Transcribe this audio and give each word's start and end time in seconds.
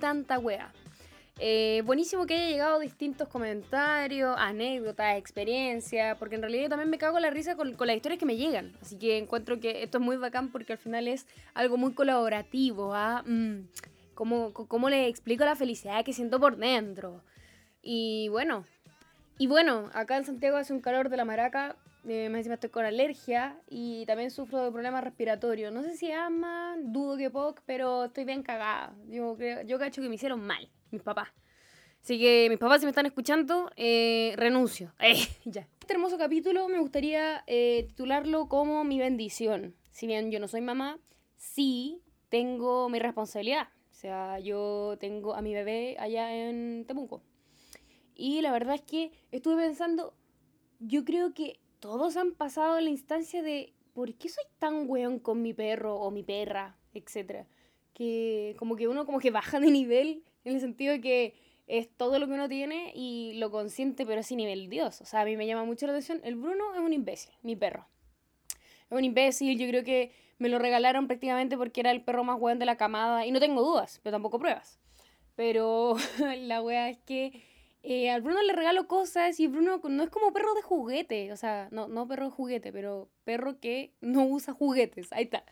puede 0.00 0.08
llamar 0.08 0.24
¿Qué 0.24 0.24
tanta 0.24 0.38
wea? 0.38 0.72
Eh, 1.42 1.82
buenísimo 1.86 2.26
que 2.26 2.34
haya 2.34 2.48
llegado 2.48 2.78
distintos 2.80 3.26
comentarios, 3.28 4.34
anécdotas, 4.38 5.16
experiencias, 5.16 6.18
porque 6.18 6.34
en 6.34 6.42
realidad 6.42 6.64
yo 6.64 6.68
también 6.68 6.90
me 6.90 6.98
cago 6.98 7.18
la 7.18 7.30
risa 7.30 7.56
con, 7.56 7.76
las 7.78 7.96
historias 7.96 8.18
que 8.18 8.26
me 8.26 8.36
llegan. 8.36 8.72
Así 8.82 8.98
que 8.98 9.16
encuentro 9.16 9.58
que 9.58 9.82
esto 9.82 9.98
es 9.98 10.04
muy 10.04 10.16
bacán 10.18 10.50
porque 10.52 10.74
al 10.74 10.78
final 10.78 11.08
es 11.08 11.26
algo 11.54 11.78
muy 11.78 11.94
colaborativo. 11.94 12.94
¿ah? 12.94 13.22
Mm, 13.26 13.68
¿cómo, 14.14 14.52
¿Cómo 14.52 14.90
le 14.90 15.08
explico 15.08 15.44
la 15.44 15.56
felicidad 15.56 16.04
que 16.04 16.12
siento 16.12 16.38
por 16.38 16.58
dentro? 16.58 17.22
Y 17.82 18.28
bueno, 18.28 18.66
y 19.38 19.46
bueno, 19.46 19.88
acá 19.94 20.18
en 20.18 20.26
Santiago 20.26 20.58
hace 20.58 20.74
un 20.74 20.82
calor 20.82 21.08
de 21.08 21.16
la 21.16 21.24
maraca. 21.24 21.76
Eh, 22.08 22.28
me 22.30 22.38
encima 22.38 22.54
estoy 22.54 22.70
con 22.70 22.84
alergia 22.84 23.60
y 23.68 24.06
también 24.06 24.30
sufro 24.30 24.64
de 24.64 24.72
problemas 24.72 25.04
respiratorios. 25.04 25.72
No 25.72 25.82
sé 25.82 25.96
si 25.96 26.10
ama, 26.10 26.76
dudo 26.78 27.16
que 27.16 27.30
poc, 27.30 27.60
pero 27.66 28.04
estoy 28.04 28.24
bien 28.24 28.42
cagada. 28.42 28.94
Yo, 29.08 29.36
yo 29.66 29.78
cacho 29.78 30.00
que 30.00 30.08
me 30.08 30.14
hicieron 30.14 30.40
mal 30.40 30.70
mis 30.90 31.02
papás. 31.02 31.28
Así 32.02 32.18
que 32.18 32.46
mis 32.48 32.58
papás, 32.58 32.80
si 32.80 32.86
me 32.86 32.90
están 32.90 33.06
escuchando, 33.06 33.70
eh, 33.76 34.34
renuncio. 34.36 34.92
Eh, 35.00 35.16
ya. 35.44 35.68
Este 35.80 35.94
hermoso 35.94 36.18
capítulo 36.18 36.68
me 36.68 36.78
gustaría 36.78 37.42
eh, 37.46 37.84
titularlo 37.88 38.48
como 38.48 38.84
mi 38.84 38.98
bendición. 38.98 39.74
Si 39.90 40.06
bien 40.06 40.30
yo 40.30 40.40
no 40.40 40.48
soy 40.48 40.60
mamá, 40.60 40.98
sí 41.36 42.00
tengo 42.28 42.88
mi 42.88 42.98
responsabilidad. 42.98 43.68
O 43.90 43.94
sea, 43.94 44.38
yo 44.38 44.96
tengo 44.98 45.34
a 45.34 45.42
mi 45.42 45.52
bebé 45.52 45.96
allá 45.98 46.32
en 46.34 46.84
Temuco. 46.86 47.22
Y 48.14 48.40
la 48.40 48.52
verdad 48.52 48.76
es 48.76 48.82
que 48.82 49.12
estuve 49.30 49.56
pensando, 49.56 50.14
yo 50.78 51.04
creo 51.04 51.34
que 51.34 51.58
todos 51.80 52.16
han 52.16 52.32
pasado 52.32 52.80
la 52.80 52.90
instancia 52.90 53.42
de 53.42 53.74
¿por 53.92 54.14
qué 54.14 54.28
soy 54.28 54.44
tan 54.58 54.88
weón 54.88 55.18
con 55.18 55.42
mi 55.42 55.52
perro 55.52 55.96
o 55.96 56.10
mi 56.10 56.22
perra, 56.22 56.76
etcétera? 56.94 57.46
Que 57.94 58.54
como 58.58 58.76
que 58.76 58.86
uno 58.86 59.06
como 59.06 59.18
que 59.18 59.30
baja 59.30 59.58
de 59.58 59.70
nivel 59.70 60.22
en 60.44 60.54
el 60.54 60.60
sentido 60.60 60.92
de 60.92 61.00
que 61.00 61.34
es 61.66 61.88
todo 61.96 62.18
lo 62.18 62.26
que 62.26 62.32
uno 62.32 62.48
tiene 62.48 62.92
y 62.94 63.34
lo 63.34 63.50
consiente, 63.50 64.04
pero 64.04 64.20
así 64.20 64.36
nivel 64.36 64.68
Dios. 64.68 65.00
O 65.00 65.04
sea, 65.04 65.20
a 65.20 65.24
mí 65.24 65.36
me 65.36 65.46
llama 65.46 65.64
mucho 65.64 65.86
la 65.86 65.92
atención. 65.92 66.20
El 66.24 66.36
Bruno 66.36 66.74
es 66.74 66.80
un 66.80 66.92
imbécil, 66.92 67.32
mi 67.42 67.56
perro. 67.56 67.86
Es 68.90 68.96
un 68.96 69.04
imbécil, 69.04 69.58
yo 69.58 69.68
creo 69.68 69.84
que 69.84 70.12
me 70.38 70.48
lo 70.48 70.58
regalaron 70.58 71.06
prácticamente 71.06 71.56
porque 71.56 71.80
era 71.80 71.92
el 71.92 72.02
perro 72.02 72.24
más 72.24 72.40
weón 72.40 72.58
de 72.58 72.66
la 72.66 72.76
camada. 72.76 73.24
Y 73.24 73.30
no 73.30 73.40
tengo 73.40 73.62
dudas, 73.62 74.00
pero 74.02 74.14
tampoco 74.14 74.38
pruebas. 74.38 74.80
Pero 75.36 75.96
la 76.38 76.60
wea 76.60 76.90
es 76.90 76.98
que 76.98 77.42
eh, 77.82 78.10
al 78.10 78.20
Bruno 78.20 78.42
le 78.42 78.52
regalo 78.52 78.86
cosas 78.86 79.40
y 79.40 79.46
Bruno 79.46 79.80
no 79.82 80.02
es 80.02 80.10
como 80.10 80.32
perro 80.32 80.54
de 80.54 80.62
juguete. 80.62 81.32
O 81.32 81.36
sea, 81.36 81.68
no, 81.70 81.88
no 81.88 82.06
perro 82.06 82.26
de 82.26 82.30
juguete, 82.30 82.72
pero 82.72 83.08
perro 83.24 83.58
que 83.60 83.92
no 84.00 84.24
usa 84.26 84.52
juguetes. 84.52 85.08
Ahí 85.12 85.24
está. 85.24 85.44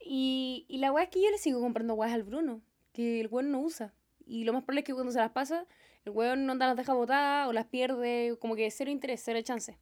Y, 0.00 0.64
y 0.68 0.78
la 0.78 0.92
wea 0.92 1.04
es 1.04 1.10
que 1.10 1.22
yo 1.22 1.30
le 1.30 1.38
sigo 1.38 1.60
comprando 1.60 1.94
weas 1.94 2.12
al 2.12 2.22
Bruno, 2.24 2.60
que 2.92 3.20
el 3.20 3.28
weón 3.28 3.50
no 3.50 3.60
usa. 3.60 3.94
Y 4.26 4.44
lo 4.44 4.52
más 4.52 4.62
probable 4.62 4.80
es 4.80 4.86
que 4.86 4.94
cuando 4.94 5.12
se 5.12 5.18
las 5.18 5.30
pasa, 5.30 5.66
el 6.04 6.12
weón 6.12 6.46
no 6.46 6.54
las 6.54 6.76
deja 6.76 6.94
botadas 6.94 7.48
o 7.48 7.52
las 7.52 7.66
pierde, 7.66 8.36
como 8.40 8.56
que 8.56 8.70
cero 8.70 8.90
interés, 8.90 9.22
cero 9.24 9.40
chance. 9.42 9.78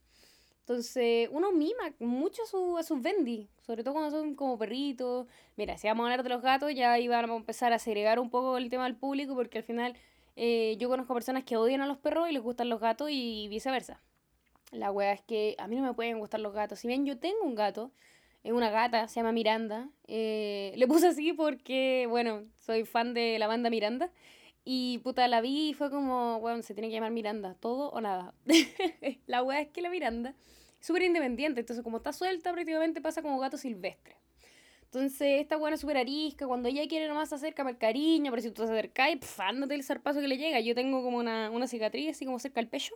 Entonces, 0.60 1.28
uno 1.32 1.52
mima 1.52 1.92
mucho 1.98 2.42
a, 2.44 2.46
su, 2.46 2.78
a 2.78 2.82
sus 2.82 3.02
bendy, 3.02 3.48
sobre 3.60 3.82
todo 3.82 3.94
cuando 3.94 4.10
son 4.10 4.34
como 4.34 4.56
perritos. 4.56 5.26
Mira, 5.56 5.76
si 5.76 5.88
vamos 5.88 6.04
a 6.04 6.06
hablar 6.06 6.22
de 6.22 6.28
los 6.28 6.42
gatos, 6.42 6.72
ya 6.74 6.98
iban 6.98 7.28
a 7.28 7.34
empezar 7.34 7.72
a 7.72 7.78
segregar 7.78 8.20
un 8.20 8.30
poco 8.30 8.56
el 8.56 8.70
tema 8.70 8.86
al 8.86 8.96
público, 8.96 9.34
porque 9.34 9.58
al 9.58 9.64
final 9.64 9.96
eh, 10.42 10.78
yo 10.78 10.88
conozco 10.88 11.12
personas 11.12 11.44
que 11.44 11.58
odian 11.58 11.82
a 11.82 11.86
los 11.86 11.98
perros 11.98 12.30
y 12.30 12.32
les 12.32 12.42
gustan 12.42 12.70
los 12.70 12.80
gatos 12.80 13.10
y 13.12 13.46
viceversa. 13.48 14.00
La 14.72 14.90
wea 14.90 15.12
es 15.12 15.20
que 15.20 15.54
a 15.58 15.68
mí 15.68 15.76
no 15.76 15.82
me 15.82 15.92
pueden 15.92 16.18
gustar 16.18 16.40
los 16.40 16.54
gatos. 16.54 16.78
Si 16.78 16.88
bien 16.88 17.04
yo 17.04 17.18
tengo 17.18 17.42
un 17.42 17.54
gato, 17.54 17.92
es 18.42 18.50
una 18.50 18.70
gata, 18.70 19.06
se 19.06 19.16
llama 19.16 19.32
Miranda. 19.32 19.90
Eh, 20.08 20.72
le 20.76 20.86
puse 20.86 21.08
así 21.08 21.34
porque, 21.34 22.06
bueno, 22.08 22.46
soy 22.56 22.86
fan 22.86 23.12
de 23.12 23.38
la 23.38 23.48
banda 23.48 23.68
Miranda. 23.68 24.10
Y 24.64 25.00
puta, 25.04 25.28
la 25.28 25.42
vi 25.42 25.70
y 25.70 25.74
fue 25.74 25.90
como, 25.90 26.40
bueno, 26.40 26.62
se 26.62 26.72
tiene 26.72 26.88
que 26.88 26.94
llamar 26.94 27.12
Miranda, 27.12 27.54
todo 27.60 27.90
o 27.90 28.00
nada. 28.00 28.32
la 29.26 29.42
wea 29.42 29.60
es 29.60 29.68
que 29.68 29.82
la 29.82 29.90
Miranda 29.90 30.34
es 30.80 30.86
súper 30.86 31.02
independiente, 31.02 31.60
entonces 31.60 31.84
como 31.84 31.98
está 31.98 32.14
suelta, 32.14 32.50
prácticamente 32.54 33.02
pasa 33.02 33.20
como 33.20 33.38
gato 33.40 33.58
silvestre. 33.58 34.16
Entonces, 34.92 35.40
esta 35.40 35.56
buena 35.56 35.74
es 35.76 35.80
súper 35.80 35.98
arisca. 35.98 36.46
Cuando 36.46 36.68
ella 36.68 36.86
quiere 36.88 37.08
nomás 37.08 37.32
acércame 37.32 37.70
el 37.72 37.78
cariño, 37.78 38.30
pero 38.32 38.42
si 38.42 38.50
tú 38.50 38.64
te 38.64 38.72
acercas, 38.72 39.10
pf, 39.12 39.40
ándate 39.42 39.74
el 39.74 39.84
zarpazo 39.84 40.20
que 40.20 40.28
le 40.28 40.36
llega. 40.36 40.60
Yo 40.60 40.74
tengo 40.74 41.02
como 41.02 41.18
una, 41.18 41.50
una 41.50 41.66
cicatriz 41.66 42.10
así 42.10 42.24
como 42.24 42.38
cerca 42.38 42.60
del 42.60 42.68
pecho 42.68 42.94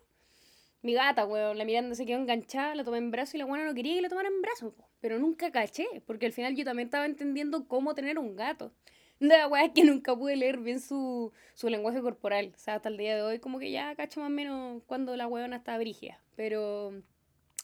mi 0.84 0.92
gata, 0.92 1.24
weón, 1.24 1.56
la 1.56 1.64
Miranda 1.64 1.94
se 1.94 2.04
quedó 2.04 2.18
enganchada, 2.18 2.74
la 2.74 2.84
tomé 2.84 2.98
en 2.98 3.10
brazo 3.10 3.36
y 3.36 3.40
la 3.40 3.46
buena 3.46 3.64
no 3.64 3.72
quería 3.74 3.94
que 3.94 4.02
la 4.02 4.10
tomara 4.10 4.28
en 4.28 4.42
brazo, 4.42 4.74
pero 5.00 5.18
nunca 5.18 5.50
caché, 5.50 5.86
porque 6.06 6.26
al 6.26 6.32
final 6.32 6.54
yo 6.54 6.64
también 6.64 6.88
estaba 6.88 7.06
entendiendo 7.06 7.66
cómo 7.66 7.94
tener 7.94 8.18
un 8.18 8.36
gato. 8.36 8.70
La 9.18 9.48
weá 9.48 9.64
es 9.64 9.72
que 9.72 9.82
nunca 9.84 10.14
pude 10.14 10.36
leer 10.36 10.58
bien 10.58 10.80
su, 10.80 11.32
su 11.54 11.70
lenguaje 11.70 12.02
corporal. 12.02 12.52
O 12.54 12.58
sea, 12.58 12.74
hasta 12.74 12.90
el 12.90 12.98
día 12.98 13.16
de 13.16 13.22
hoy, 13.22 13.38
como 13.38 13.58
que 13.58 13.70
ya 13.70 13.94
cacho 13.94 14.20
más 14.20 14.26
o 14.26 14.30
menos 14.30 14.82
cuando 14.86 15.16
la 15.16 15.26
weona 15.26 15.56
está 15.56 15.78
brigia. 15.78 16.20
Pero 16.36 16.92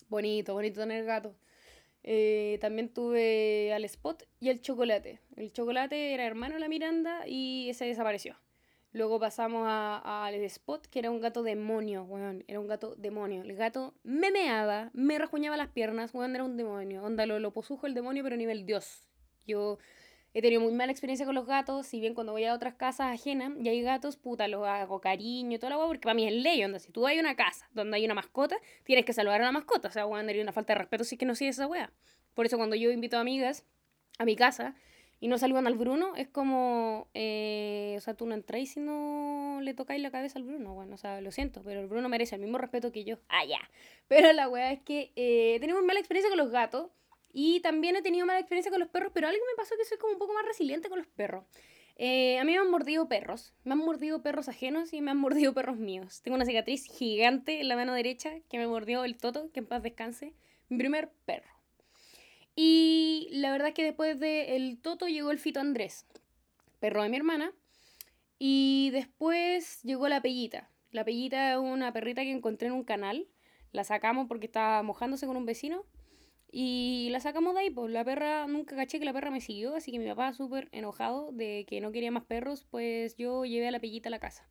bonito, 0.09 0.55
bonito 0.55 0.81
tener 0.81 1.05
gato. 1.05 1.35
Eh, 2.03 2.59
también 2.61 2.89
tuve 2.89 3.73
al 3.75 3.85
Spot 3.85 4.27
y 4.41 4.49
el 4.49 4.61
Chocolate. 4.61 5.21
El 5.37 5.53
Chocolate 5.53 6.15
era 6.15 6.25
hermano 6.25 6.55
de 6.55 6.61
la 6.61 6.69
Miranda 6.69 7.27
y 7.27 7.69
ese 7.71 7.85
desapareció. 7.85 8.37
Luego 8.93 9.21
pasamos 9.21 9.67
al 9.69 10.35
Spot, 10.35 10.85
que 10.87 10.99
era 10.99 11.11
un 11.11 11.21
gato 11.21 11.43
demonio, 11.43 12.03
weón. 12.05 12.45
Era 12.49 12.59
un 12.59 12.67
gato 12.67 12.97
demonio. 12.97 13.43
El 13.43 13.55
gato 13.55 13.95
me 14.03 14.33
meaba, 14.33 14.91
me 14.95 15.17
rajuñaba 15.19 15.57
las 15.57 15.69
piernas, 15.69 16.13
weón, 16.13 16.35
era 16.35 16.45
un 16.45 16.57
demonio. 16.57 17.05
Onda, 17.05 17.25
lo, 17.27 17.39
lo 17.39 17.53
posujo 17.53 17.87
el 17.87 17.95
demonio, 17.95 18.25
pero 18.25 18.37
nivel 18.37 18.67
dios. 18.67 19.07
Yo 19.47 19.79
he 20.33 20.43
tenido 20.43 20.61
muy 20.61 20.73
mala 20.73 20.93
experiencia 20.93 21.27
con 21.27 21.35
los 21.35 21.47
gatos, 21.47 21.87
si 21.87 22.01
bien 22.01 22.15
cuando 22.15 22.33
voy 22.33 22.45
a 22.45 22.55
otras 22.55 22.75
casas 22.75 23.13
ajenas 23.13 23.53
y 23.61 23.69
hay 23.69 23.83
gatos, 23.83 24.17
puta, 24.17 24.49
los 24.49 24.67
hago 24.67 25.01
cariño 25.01 25.57
y 25.57 25.59
toda 25.59 25.71
la 25.71 25.77
weón, 25.77 25.89
porque 25.89 26.03
para 26.03 26.15
mí 26.15 26.27
es 26.27 26.33
ley, 26.33 26.63
onda. 26.65 26.79
Si 26.79 26.93
tú 26.93 27.07
a 27.07 27.13
una 27.13 27.35
casa 27.35 27.69
donde 27.73 27.97
hay 27.97 28.05
una 28.05 28.15
mascota, 28.15 28.57
tienes 28.85 29.05
que 29.05 29.13
saludar 29.13 29.41
a 29.43 29.45
la 29.45 29.53
mascota. 29.53 29.89
O 29.89 29.91
sea, 29.91 30.07
weón, 30.07 30.27
sería 30.27 30.43
una 30.43 30.53
falta 30.53 30.75
de 30.75 30.79
respeto 30.79 31.05
si 31.05 31.17
es 31.17 31.19
que 31.19 31.27
no 31.27 31.35
sigues 31.35 31.57
esa 31.57 31.67
weá. 31.67 31.93
Por 32.35 32.47
eso 32.47 32.57
cuando 32.57 32.77
yo 32.77 32.91
invito 32.91 33.17
a 33.17 33.21
amigas 33.21 33.65
a 34.19 34.25
mi 34.25 34.37
casa, 34.37 34.75
y 35.21 35.29
no 35.29 35.37
saludan 35.37 35.67
al 35.67 35.75
Bruno, 35.75 36.17
es 36.17 36.29
como, 36.29 37.09
eh, 37.13 37.95
o 37.99 38.01
sea, 38.01 38.15
tú 38.15 38.27
no 38.27 38.35
entráis 38.35 38.73
si 38.73 38.81
no 38.81 39.61
le 39.61 39.75
tocáis 39.75 40.01
la 40.01 40.11
cabeza 40.11 40.39
al 40.39 40.47
Bruno, 40.47 40.73
bueno, 40.73 40.95
o 40.95 40.99
sea, 40.99 41.21
lo 41.21 41.31
siento, 41.31 41.63
pero 41.63 41.81
el 41.81 41.89
Bruno 41.89 42.09
merece 42.09 42.37
el 42.37 42.41
mismo 42.41 42.57
respeto 42.57 42.91
que 42.91 43.05
yo. 43.05 43.19
Ah, 43.29 43.45
ya. 43.45 43.61
Pero 44.09 44.33
la 44.33 44.49
weá 44.49 44.73
es 44.73 44.81
que 44.81 45.13
eh, 45.17 45.59
tenemos 45.61 45.85
mala 45.85 46.01
experiencia 46.01 46.31
con 46.31 46.39
los 46.39 46.51
gatos 46.51 46.91
y 47.33 47.61
también 47.61 47.97
he 47.97 48.03
tenido 48.03 48.27
mala 48.27 48.41
experiencia 48.41 48.71
con 48.71 48.81
los 48.81 48.89
perros, 48.89 49.13
pero 49.15 49.29
algo 49.29 49.43
me 49.51 49.57
pasó 49.57 49.75
que 49.77 49.85
soy 49.85 49.99
como 49.99 50.13
un 50.13 50.19
poco 50.19 50.35
más 50.35 50.45
resiliente 50.45 50.89
con 50.89 50.99
los 50.99 51.09
perros. 51.09 51.45
Eh, 51.97 52.39
a 52.39 52.45
mí 52.45 52.53
me 52.53 52.59
han 52.59 52.71
mordido 52.71 53.09
perros, 53.09 53.53
me 53.65 53.73
han 53.73 53.79
mordido 53.79 54.23
perros 54.23 54.49
ajenos 54.49 54.93
y 54.93 55.01
me 55.03 55.11
han 55.11 55.17
mordido 55.19 55.53
perros 55.53 55.77
míos. 55.77 56.23
Tengo 56.23 56.37
una 56.37 56.47
cicatriz 56.47 56.87
gigante 56.87 57.61
en 57.61 57.69
la 57.69 57.77
mano 57.77 57.93
derecha 57.93 58.31
que 58.49 58.59
me 58.59 58.67
mordió 58.67 59.05
el 59.05 59.19
Toto, 59.19 59.51
que 59.53 59.61
en 59.61 59.67
paz 59.67 59.83
descanse, 59.83 60.35
mi 60.69 60.79
primer 60.79 61.13
perro. 61.27 61.51
Y 62.57 63.29
la 63.33 63.53
verdad 63.53 63.69
es 63.69 63.75
que 63.75 63.85
después 63.85 64.19
del 64.19 64.81
Toto 64.81 65.09
llegó 65.09 65.31
el 65.31 65.39
Fito 65.39 65.61
Andrés, 65.61 66.07
perro 66.79 67.03
de 67.03 67.09
mi 67.09 67.17
hermana. 67.17 67.53
Y 68.39 68.89
después 68.93 69.83
llegó 69.83 70.09
la 70.09 70.23
Pellita. 70.23 70.71
La 70.91 71.05
Pellita 71.05 71.53
es 71.53 71.59
una 71.59 71.93
perrita 71.93 72.23
que 72.23 72.33
encontré 72.33 72.69
en 72.69 72.75
un 72.75 72.85
canal. 72.85 73.29
La 73.73 73.85
sacamos 73.85 74.27
porque 74.29 74.47
estaba 74.47 74.83
mojándose 74.83 75.27
con 75.27 75.37
un 75.37 75.45
vecino. 75.45 75.85
Y 76.53 77.09
la 77.11 77.21
sacamos 77.21 77.55
de 77.55 77.61
ahí, 77.61 77.71
pues 77.71 77.93
la 77.93 78.05
perra, 78.05 78.47
nunca 78.47 78.75
caché 78.75 78.99
que 78.99 79.05
la 79.05 79.13
perra 79.13 79.31
me 79.31 79.41
siguió, 79.41 79.77
así 79.77 79.93
que 79.93 79.99
mi 79.99 80.07
papá 80.09 80.33
súper 80.33 80.69
enojado 80.73 81.31
de 81.33 81.65
que 81.69 81.81
no 81.81 81.93
quería 81.93 82.11
más 82.11 82.25
perros, 82.25 82.67
pues 82.71 83.17
yo 83.17 83.45
llevé 83.45 83.69
a 83.69 83.71
la 83.71 83.81
pellita 83.81 84.09
a 84.09 84.11
la 84.11 84.19
casa. 84.19 84.49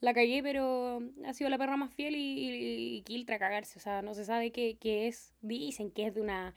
La 0.00 0.14
cagué, 0.14 0.42
pero 0.42 1.02
ha 1.24 1.32
sido 1.34 1.50
la 1.50 1.58
perra 1.58 1.76
más 1.76 1.92
fiel 1.94 2.16
y, 2.16 2.18
y, 2.20 2.96
y 2.96 3.02
quiltra 3.02 3.38
cagarse, 3.38 3.78
o 3.78 3.82
sea, 3.82 4.02
no 4.02 4.14
se 4.14 4.24
sabe 4.24 4.52
qué, 4.52 4.76
qué 4.80 5.06
es. 5.06 5.34
Dicen 5.42 5.90
que 5.90 6.06
es 6.06 6.14
de 6.14 6.20
una 6.20 6.54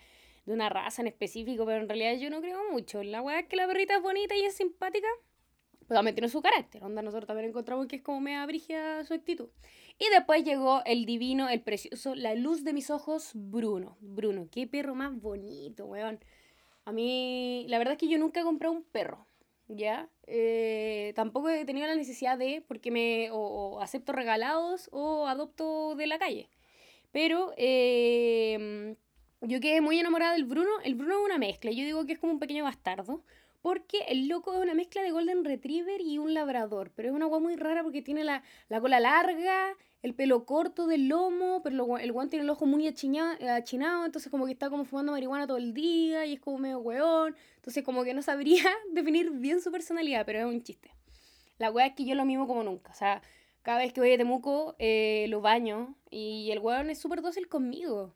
de 0.48 0.54
una 0.54 0.70
raza 0.70 1.02
en 1.02 1.10
específico, 1.10 1.66
pero 1.66 1.82
en 1.82 1.90
realidad 1.90 2.16
yo 2.18 2.30
no 2.30 2.42
creo 2.42 2.72
mucho. 2.72 3.04
La 3.04 3.22
weá 3.22 3.42
es 3.42 3.48
que 3.48 3.58
la 3.58 3.68
perrita 3.68 3.98
es 3.98 4.02
bonita 4.02 4.34
y 4.34 4.46
es 4.46 4.56
simpática, 4.56 5.08
pero 5.88 6.00
también 6.00 6.16
tiene 6.16 6.30
su 6.30 6.42
carácter. 6.42 6.84
Onda, 6.84 7.02
nosotros 7.02 7.28
también 7.28 7.50
encontramos 7.50 7.88
que 7.88 7.98
es 7.98 8.02
como 8.02 8.20
media 8.20 8.46
brigia 8.46 9.04
su 9.06 9.14
actitud. 9.14 9.50
Y 10.00 10.10
después 10.10 10.44
llegó 10.44 10.84
el 10.86 11.06
divino, 11.06 11.50
el 11.50 11.62
precioso, 11.62 12.14
la 12.14 12.36
luz 12.36 12.64
de 12.64 12.74
mis 12.74 12.90
ojos, 12.90 13.32
Bruno. 13.34 13.98
Bruno, 14.02 14.48
qué 14.52 14.68
perro 14.68 14.96
más 14.96 15.20
bonito, 15.20 15.86
weón. 15.86 16.20
A 16.86 16.92
mí, 16.92 17.66
la 17.68 17.78
verdad 17.78 17.94
es 17.94 18.00
que 18.00 18.08
yo 18.08 18.18
nunca 18.18 18.42
he 18.42 18.44
comprado 18.44 18.74
un 18.74 18.84
perro, 18.84 19.26
¿ya? 19.68 20.10
Eh, 20.28 21.14
tampoco 21.16 21.50
he 21.50 21.66
tenido 21.66 21.88
la 21.88 21.96
necesidad 21.96 22.38
de, 22.38 22.64
porque 22.68 22.92
me 22.92 23.30
o, 23.32 23.82
acepto 23.82 24.14
regalados 24.14 24.90
o 24.92 25.28
adopto 25.28 25.96
de 25.96 26.08
la 26.08 26.20
calle. 26.20 26.50
Pero 27.12 27.54
eh, 27.58 28.96
yo 29.42 29.60
quedé 29.60 29.82
muy 29.82 30.00
enamorada 30.00 30.34
del 30.34 30.46
Bruno. 30.46 30.70
El 30.84 30.96
Bruno 30.96 31.20
es 31.20 31.26
una 31.26 31.38
mezcla. 31.38 31.72
Yo 31.72 31.84
digo 31.84 32.06
que 32.06 32.14
es 32.14 32.20
como 32.20 32.34
un 32.34 32.40
pequeño 32.40 32.64
bastardo. 32.64 33.24
Porque 33.62 34.00
el 34.08 34.28
loco 34.28 34.54
es 34.54 34.62
una 34.62 34.74
mezcla 34.74 35.02
de 35.02 35.12
Golden 35.12 35.44
Retriever 35.44 36.02
y 36.02 36.18
un 36.18 36.34
labrador. 36.34 36.92
Pero 36.96 37.10
es 37.10 37.16
una 37.16 37.26
agua 37.26 37.40
muy 37.40 37.56
rara 37.56 37.84
porque 37.84 38.02
tiene 38.02 38.24
la, 38.24 38.44
la 38.70 38.80
cola 38.80 39.00
larga, 39.00 39.76
el 40.04 40.14
pelo 40.14 40.46
corto 40.46 40.88
del 40.88 41.08
lomo, 41.08 41.62
pero 41.64 41.98
el 41.98 42.12
guante 42.12 42.32
tiene 42.32 42.44
el 42.44 42.50
ojo 42.50 42.66
muy 42.66 42.88
achinado, 42.88 44.06
entonces 44.06 44.32
como 44.32 44.46
que 44.46 44.52
está 44.52 44.70
como 44.70 44.86
fumando 44.86 45.12
marihuana 45.12 45.48
todo 45.48 45.58
el 45.58 45.74
día 45.74 46.26
y 46.26 46.34
es 46.34 46.40
como 46.40 46.60
medio 46.60 46.80
weón. 46.80 47.36
Entonces 47.56 47.84
como 47.84 48.04
que 48.04 48.14
no 48.14 48.22
sabría 48.22 48.64
definir 48.92 49.32
bien 49.32 49.62
su 49.62 49.72
personalidad, 49.72 50.26
pero 50.26 50.40
es 50.40 50.46
un 50.46 50.64
chiste. 50.64 50.92
La 51.58 51.72
weá 51.72 51.88
es 51.88 51.96
que 51.96 52.06
yo 52.06 52.16
lo 52.16 52.26
mimo 52.26 52.48
como 52.48 52.64
nunca. 52.64 52.92
O 52.92 52.96
sea, 52.96 53.22
cada 53.64 53.80
vez 53.80 53.92
que 53.92 54.00
voy 54.00 54.14
a 54.14 54.18
Temuco 54.18 54.76
eh, 54.80 55.26
lo 55.30 55.42
baño 55.42 55.96
y 56.10 56.52
el 56.52 56.60
weón 56.60 56.90
es 56.90 57.00
súper 57.00 57.22
dócil 57.22 57.50
conmigo. 57.50 58.14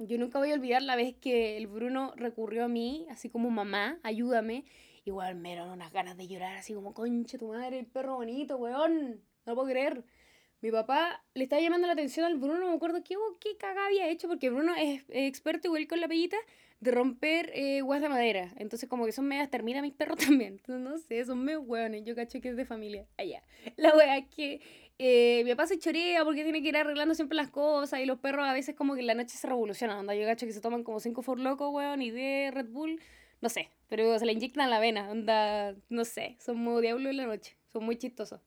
Yo 0.00 0.16
nunca 0.16 0.38
voy 0.38 0.52
a 0.52 0.54
olvidar 0.54 0.82
la 0.82 0.94
vez 0.94 1.16
que 1.16 1.56
el 1.56 1.66
Bruno 1.66 2.12
recurrió 2.14 2.64
a 2.64 2.68
mí, 2.68 3.04
así 3.10 3.28
como 3.30 3.50
mamá, 3.50 3.98
ayúdame. 4.04 4.64
Igual 5.04 5.34
me 5.34 5.48
dieron 5.50 5.70
unas 5.70 5.92
ganas 5.92 6.16
de 6.16 6.28
llorar, 6.28 6.56
así 6.56 6.72
como, 6.72 6.94
concha 6.94 7.36
tu 7.36 7.48
madre, 7.48 7.80
el 7.80 7.86
perro 7.86 8.14
bonito, 8.14 8.56
weón. 8.58 9.24
No 9.44 9.54
puedo 9.56 9.68
creer. 9.68 10.04
Mi 10.60 10.70
papá 10.70 11.24
le 11.34 11.44
estaba 11.44 11.60
llamando 11.62 11.88
la 11.88 11.94
atención 11.94 12.26
al 12.26 12.36
Bruno, 12.36 12.60
no 12.60 12.68
me 12.68 12.74
acuerdo 12.74 13.02
qué, 13.02 13.16
qué 13.40 13.56
cagada 13.56 13.86
había 13.86 14.08
hecho, 14.08 14.28
porque 14.28 14.50
Bruno 14.50 14.72
es, 14.76 15.04
experto 15.08 15.66
igual 15.66 15.88
con 15.88 16.00
la 16.00 16.06
pellita 16.06 16.36
de 16.80 16.90
romper 16.92 17.50
eh, 17.54 17.82
de 17.82 18.08
madera. 18.08 18.52
Entonces, 18.56 18.88
como 18.88 19.04
que 19.04 19.12
son 19.12 19.26
medias 19.26 19.50
termina 19.50 19.82
mis 19.82 19.92
perros 19.92 20.18
también. 20.26 20.54
Entonces, 20.54 20.82
no 20.82 20.98
sé, 20.98 21.24
son 21.24 21.44
medio 21.44 21.60
hueones. 21.60 22.04
Yo 22.04 22.14
cacho 22.14 22.40
que 22.40 22.50
es 22.50 22.56
de 22.56 22.64
familia. 22.64 23.06
Allá. 23.16 23.42
La 23.76 23.94
wea 23.94 24.18
es 24.18 24.26
que 24.28 24.60
eh, 24.98 25.42
mi 25.44 25.50
papá 25.50 25.66
se 25.66 25.78
chorea 25.78 26.24
porque 26.24 26.42
tiene 26.42 26.62
que 26.62 26.68
ir 26.68 26.76
arreglando 26.76 27.14
siempre 27.14 27.36
las 27.36 27.50
cosas 27.50 28.00
y 28.00 28.04
los 28.04 28.18
perros 28.18 28.46
a 28.46 28.52
veces 28.52 28.74
como 28.74 28.94
que 28.94 29.00
en 29.00 29.06
la 29.06 29.14
noche 29.14 29.36
se 29.36 29.46
revolucionan. 29.46 29.98
Onda, 29.98 30.14
yo 30.14 30.26
cacho 30.26 30.46
que 30.46 30.52
se 30.52 30.60
toman 30.60 30.84
como 30.84 31.00
cinco 31.00 31.22
for 31.22 31.38
loco, 31.38 31.70
weón, 31.70 32.02
y 32.02 32.10
de 32.10 32.50
Red 32.52 32.68
Bull. 32.68 33.00
No 33.40 33.48
sé, 33.48 33.70
pero 33.88 34.18
se 34.18 34.26
le 34.26 34.32
inyectan 34.32 34.70
la 34.70 34.80
vena. 34.80 35.10
Onda, 35.10 35.74
no 35.88 36.04
sé, 36.04 36.36
son 36.40 36.58
muy 36.58 36.82
diablo 36.82 37.10
en 37.10 37.16
la 37.16 37.26
noche. 37.26 37.56
Son 37.72 37.84
muy 37.84 37.96
chistosos. 37.96 38.40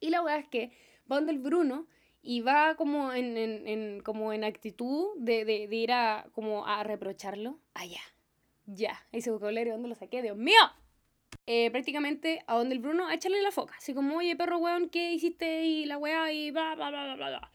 Y 0.00 0.10
la 0.10 0.22
wea 0.22 0.38
es 0.38 0.48
que 0.48 0.72
va 1.10 1.16
donde 1.16 1.32
el 1.32 1.38
Bruno 1.38 1.86
y 2.22 2.40
va 2.40 2.76
como 2.76 3.12
en, 3.12 3.36
en, 3.36 3.68
en 3.68 4.00
como 4.00 4.32
en 4.32 4.44
actitud 4.44 5.08
de, 5.16 5.44
de, 5.44 5.66
de, 5.66 5.76
ir 5.76 5.92
a, 5.92 6.26
como 6.32 6.66
a 6.66 6.82
reprocharlo. 6.84 7.58
Allá, 7.74 8.00
ya, 8.66 9.04
ese 9.10 9.30
vocabulario, 9.30 9.72
¿dónde 9.72 9.88
lo 9.88 9.94
saqué? 9.94 10.22
¡Dios 10.22 10.36
mío! 10.36 10.60
Eh, 11.46 11.70
prácticamente 11.72 12.44
a 12.46 12.56
donde 12.56 12.74
el 12.76 12.80
Bruno 12.80 13.08
a 13.08 13.14
echarle 13.14 13.42
la 13.42 13.50
foca. 13.50 13.74
Así 13.76 13.94
como, 13.94 14.16
oye, 14.18 14.36
perro 14.36 14.58
weón, 14.58 14.88
¿qué 14.88 15.12
hiciste? 15.12 15.64
Y 15.64 15.84
la 15.86 15.98
weá, 15.98 16.32
y 16.32 16.52
bla, 16.52 16.76
bla, 16.76 16.90
bla, 16.90 17.14
bla, 17.14 17.28
bla. 17.28 17.52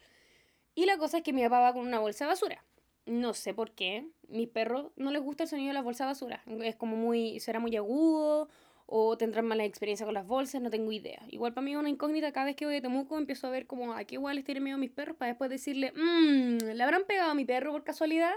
Y 0.76 0.86
la 0.86 0.98
cosa 0.98 1.18
es 1.18 1.24
que 1.24 1.34
mi 1.34 1.42
papá 1.44 1.60
va 1.62 1.74
con 1.74 1.88
una 1.88 2.00
bolsa 2.00 2.26
de 2.26 2.30
basura. 2.30 2.64
No 3.06 3.34
sé 3.34 3.54
por 3.54 3.72
qué. 3.72 4.06
Mis 4.28 4.50
perros 4.50 4.92
no 4.98 5.12
les 5.12 5.22
gusta 5.22 5.44
el 5.44 5.50
sonido 5.50 5.70
de 5.70 5.74
la 5.74 5.82
bolsa 5.82 6.04
de 6.04 6.10
basura. 6.10 6.44
Es 6.62 6.76
como 6.76 6.98
muy, 6.98 7.40
será 7.40 7.60
muy 7.60 7.76
agudo 7.78 8.50
o 8.90 9.18
tendrán 9.18 9.46
mala 9.46 9.66
experiencia 9.66 10.06
con 10.06 10.16
las 10.16 10.26
bolsas, 10.26 10.62
no 10.62 10.70
tengo 10.70 10.92
idea. 10.94 11.22
Igual 11.30 11.54
para 11.54 11.64
mí 11.64 11.74
es 11.74 11.78
una 11.78 11.90
incógnita, 11.90 12.32
cada 12.32 12.46
vez 12.46 12.56
que 12.56 12.66
voy 12.66 12.78
a 12.78 12.82
Temuco 12.82 13.18
empiezo 13.18 13.46
a 13.48 13.50
ver 13.50 13.68
como 13.68 13.94
a 13.94 14.06
qué 14.06 14.16
igual 14.16 14.38
les 14.38 14.46
tienen 14.46 14.64
miedo 14.64 14.76
a 14.76 14.80
mis 14.80 14.92
perros 14.92 15.18
para 15.18 15.30
después 15.30 15.50
decirle, 15.50 15.92
mmm, 15.94 16.58
¿le 16.74 16.84
habrán 16.84 17.04
pegado 17.06 17.32
a 17.32 17.36
mi 17.36 17.44
perro 17.44 17.74
por 17.74 17.84
casualidad? 17.84 18.32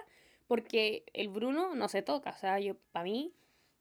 Porque 0.48 1.04
el 1.14 1.28
Bruno 1.28 1.76
no 1.76 1.88
se 1.88 2.02
toca, 2.02 2.30
o 2.30 2.36
sea, 2.36 2.58
yo, 2.58 2.74
para 2.90 3.04
mí, 3.04 3.32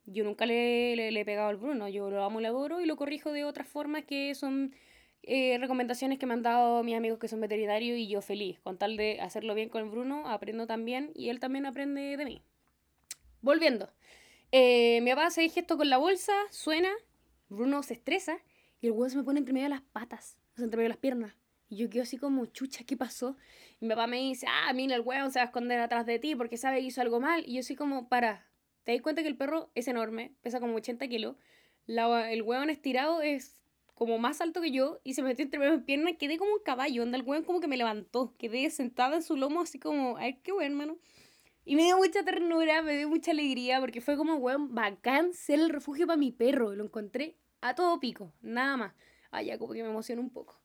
yo 0.06 0.24
nunca 0.24 0.46
le, 0.46 0.96
le, 0.96 1.20
he 1.20 1.26
pegado 1.26 1.50
al 1.50 1.58
Bruno, 1.58 1.90
yo 1.90 2.12
lo 2.12 2.24
amo, 2.24 2.40
le 2.40 2.48
adoro 2.48 2.82
y 2.82 2.86
lo 2.86 2.96
corrijo 2.98 3.32
de 3.32 3.46
otras 3.46 3.68
formas 3.68 4.06
que 4.06 4.36
son 4.36 4.76
eh, 5.24 5.58
recomendaciones 5.60 6.20
que 6.20 6.28
me 6.28 6.34
han 6.34 6.44
dado 6.44 6.84
mis 6.84 6.96
amigos 6.96 7.18
que 7.18 7.28
son 7.28 7.42
veterinarios 7.42 7.98
y 7.98 8.08
yo 8.08 8.22
feliz, 8.22 8.60
con 8.60 8.78
tal 8.78 8.96
de 8.96 9.20
hacerlo 9.22 9.56
bien 9.56 9.70
con 9.70 9.82
el 9.82 9.90
Bruno, 9.90 10.28
aprendo 10.28 10.68
también 10.68 11.12
y 11.16 11.30
él 11.30 11.40
también 11.40 11.66
aprende 11.66 12.16
de 12.16 12.26
mí. 12.26 12.44
Volviendo. 13.42 13.90
Eh, 14.52 15.00
mi 15.02 15.12
papá 15.12 15.28
hace 15.28 15.48
gesto 15.50 15.78
con 15.78 15.90
la 15.90 15.98
bolsa, 15.98 16.34
suena, 16.50 16.90
Bruno 17.50 17.84
se 17.84 17.94
estresa 17.94 18.40
y 18.82 18.88
el 18.88 18.94
huevo 18.94 19.10
se 19.10 19.18
me 19.18 19.24
pone 19.24 19.40
entre 19.40 19.54
medio 19.54 19.66
de 19.66 19.76
las 19.76 19.82
patas, 19.82 20.38
o 20.54 20.56
sea, 20.56 20.66
entre 20.66 20.78
medio 20.78 20.86
de 20.86 20.96
las 20.96 20.98
piernas. 20.98 21.36
Y 21.70 21.78
yo 21.78 21.90
quedo 21.90 22.02
así 22.02 22.18
como, 22.18 22.48
chucha, 22.48 22.84
¿qué 22.84 22.98
pasó? 22.98 23.38
Y 23.80 23.86
mi 23.86 23.90
papá 23.90 24.08
me 24.08 24.18
dice, 24.18 24.48
ah, 24.50 24.74
mira, 24.74 24.96
el 24.96 25.02
huevo 25.02 25.30
se 25.30 25.38
va 25.38 25.44
a 25.44 25.46
esconder 25.46 25.80
atrás 25.80 26.06
de 26.08 26.18
ti 26.18 26.36
porque 26.36 26.58
sabe 26.58 26.80
que 26.80 26.88
hizo 26.88 27.02
algo 27.02 27.20
mal. 27.20 27.44
Y 27.46 27.54
yo 27.54 27.60
así 27.60 27.76
como, 27.76 28.10
para, 28.10 28.48
¿te 28.84 28.92
das 28.92 29.02
cuenta 29.04 29.22
que 29.22 29.28
el 29.28 29.38
perro 29.38 29.70
es 29.76 29.88
enorme? 29.88 30.34
Pesa 30.42 30.60
como 30.60 30.76
80 30.76 31.08
kilos. 31.08 31.36
La, 31.86 32.32
el 32.32 32.42
huevo 32.42 32.64
estirado 32.64 33.22
es 33.22 33.62
como 33.94 34.18
más 34.18 34.42
alto 34.42 34.62
que 34.62 34.72
yo 34.72 35.00
y 35.04 35.14
se 35.14 35.22
metió 35.22 35.46
entre 35.46 35.60
mis 35.60 35.84
piernas. 35.84 36.14
Quedé 36.18 36.40
como 36.40 36.54
un 36.54 36.64
caballo, 36.64 37.04
anda 37.04 37.18
el 37.18 37.24
huevo 37.24 37.46
como 37.46 37.60
que 37.60 37.68
me 37.68 37.78
levantó. 37.78 38.34
Quedé 38.40 38.68
sentada 38.72 39.16
en 39.16 39.22
su 39.22 39.38
lomo 39.38 39.62
así 39.62 39.78
como, 39.78 40.18
ay, 40.18 40.40
qué 40.42 40.52
bueno, 40.52 40.74
hermano. 40.74 40.98
Y 41.70 41.76
me 41.76 41.84
dio 41.84 41.98
mucha 41.98 42.24
ternura, 42.24 42.82
me 42.82 42.98
dio 42.98 43.08
mucha 43.08 43.30
alegría, 43.30 43.80
porque 43.80 44.02
fue 44.02 44.18
como, 44.18 44.38
weón, 44.38 44.74
bacán 44.74 45.36
ser 45.36 45.60
el 45.60 45.70
refugio 45.70 46.08
para 46.08 46.18
mi 46.18 46.32
perro. 46.32 46.74
Lo 46.74 46.84
encontré 46.84 47.36
a 47.62 47.76
todo 47.76 48.00
pico, 48.00 48.34
nada 48.42 48.76
más. 48.76 48.94
Ah, 49.30 49.44
ya, 49.44 49.60
como 49.60 49.74
que 49.74 49.84
me 49.84 49.90
emociona 49.90 50.20
un 50.20 50.32
poco. 50.32 50.60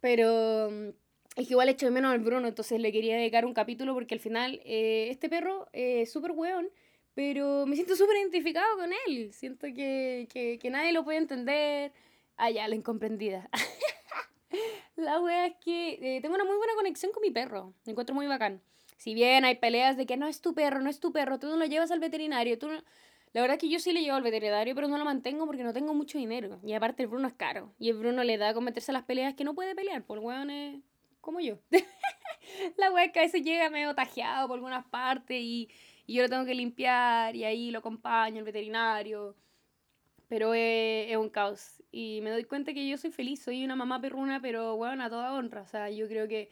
Pero 0.00 0.68
mm, 0.70 0.88
es 1.36 1.46
que 1.46 1.54
igual 1.54 1.70
echo 1.70 1.86
de 1.86 1.92
menos 1.92 2.12
al 2.12 2.18
Bruno, 2.18 2.46
entonces 2.48 2.78
le 2.80 2.92
quería 2.92 3.16
dedicar 3.16 3.46
un 3.46 3.54
capítulo 3.54 3.94
porque 3.94 4.12
al 4.12 4.20
final 4.20 4.60
eh, 4.66 5.08
este 5.10 5.30
perro 5.30 5.70
es 5.72 6.12
súper 6.12 6.32
weón, 6.32 6.68
pero 7.14 7.64
me 7.64 7.74
siento 7.74 7.96
súper 7.96 8.18
identificado 8.18 8.76
con 8.76 8.90
él. 9.06 9.32
Siento 9.32 9.68
que, 9.68 10.28
que, 10.30 10.58
que, 10.60 10.70
nadie 10.70 10.92
lo 10.92 11.02
puede 11.02 11.16
entender. 11.16 11.92
Ah, 12.36 12.50
ya, 12.50 12.68
la 12.68 12.74
incomprendida. 12.74 13.48
la 14.96 15.18
wea 15.18 15.46
es 15.46 15.54
que 15.64 16.16
eh, 16.16 16.20
tengo 16.20 16.34
una 16.34 16.44
muy 16.44 16.58
buena 16.58 16.74
conexión 16.74 17.10
con 17.10 17.22
mi 17.22 17.30
perro. 17.30 17.72
Me 17.86 17.92
encuentro 17.92 18.14
muy 18.14 18.26
bacán. 18.26 18.60
Si 18.96 19.14
bien 19.14 19.44
hay 19.44 19.56
peleas 19.56 19.96
de 19.96 20.06
que 20.06 20.16
no 20.16 20.26
es 20.28 20.40
tu 20.40 20.54
perro, 20.54 20.80
no 20.80 20.90
es 20.90 21.00
tu 21.00 21.12
perro, 21.12 21.38
tú 21.38 21.48
no 21.48 21.56
lo 21.56 21.64
llevas 21.66 21.90
al 21.90 22.00
veterinario, 22.00 22.58
tú 22.58 22.68
La 23.32 23.40
verdad 23.40 23.56
es 23.56 23.60
que 23.60 23.68
yo 23.68 23.78
sí 23.78 23.92
le 23.92 24.02
llevo 24.02 24.16
al 24.16 24.22
veterinario, 24.22 24.74
pero 24.74 24.88
no 24.88 24.98
lo 24.98 25.04
mantengo 25.04 25.46
porque 25.46 25.64
no 25.64 25.72
tengo 25.72 25.94
mucho 25.94 26.18
dinero. 26.18 26.60
Y 26.62 26.74
aparte 26.74 27.02
el 27.02 27.08
Bruno 27.08 27.28
es 27.28 27.34
caro. 27.34 27.74
Y 27.78 27.88
el 27.90 27.96
Bruno 27.96 28.24
le 28.24 28.38
da 28.38 28.50
a 28.50 28.92
las 28.92 29.04
peleas 29.04 29.34
que 29.34 29.44
no 29.44 29.54
puede 29.54 29.74
pelear, 29.74 30.04
por 30.04 30.18
weones 30.18 30.82
como 31.20 31.40
yo. 31.40 31.58
la 32.76 32.92
wea 32.92 33.10
que 33.12 33.20
a 33.20 33.22
veces 33.22 33.42
llega 33.42 33.70
medio 33.70 33.94
tajeado 33.94 34.48
por 34.48 34.56
algunas 34.56 34.84
partes 34.86 35.38
y, 35.40 35.70
y, 36.06 36.14
yo 36.14 36.22
lo 36.22 36.28
tengo 36.28 36.44
que 36.44 36.54
limpiar 36.54 37.34
y 37.36 37.44
ahí 37.44 37.70
lo 37.70 37.78
acompaño 37.78 38.38
el 38.38 38.44
veterinario. 38.44 39.36
Pero 40.28 40.54
es, 40.54 41.10
es, 41.10 41.16
un 41.16 41.30
caos. 41.30 41.82
Y 41.90 42.20
me 42.22 42.30
doy 42.30 42.44
cuenta 42.44 42.72
que 42.74 42.88
yo 42.88 42.96
soy 42.98 43.10
feliz, 43.10 43.42
soy 43.42 43.64
una 43.64 43.76
mamá 43.76 44.00
perruna, 44.00 44.40
pero 44.40 44.76
bueno, 44.76 45.04
a 45.04 45.10
toda 45.10 45.32
honra. 45.34 45.62
O 45.62 45.66
sea, 45.66 45.90
yo 45.90 46.08
creo 46.08 46.28
que 46.28 46.50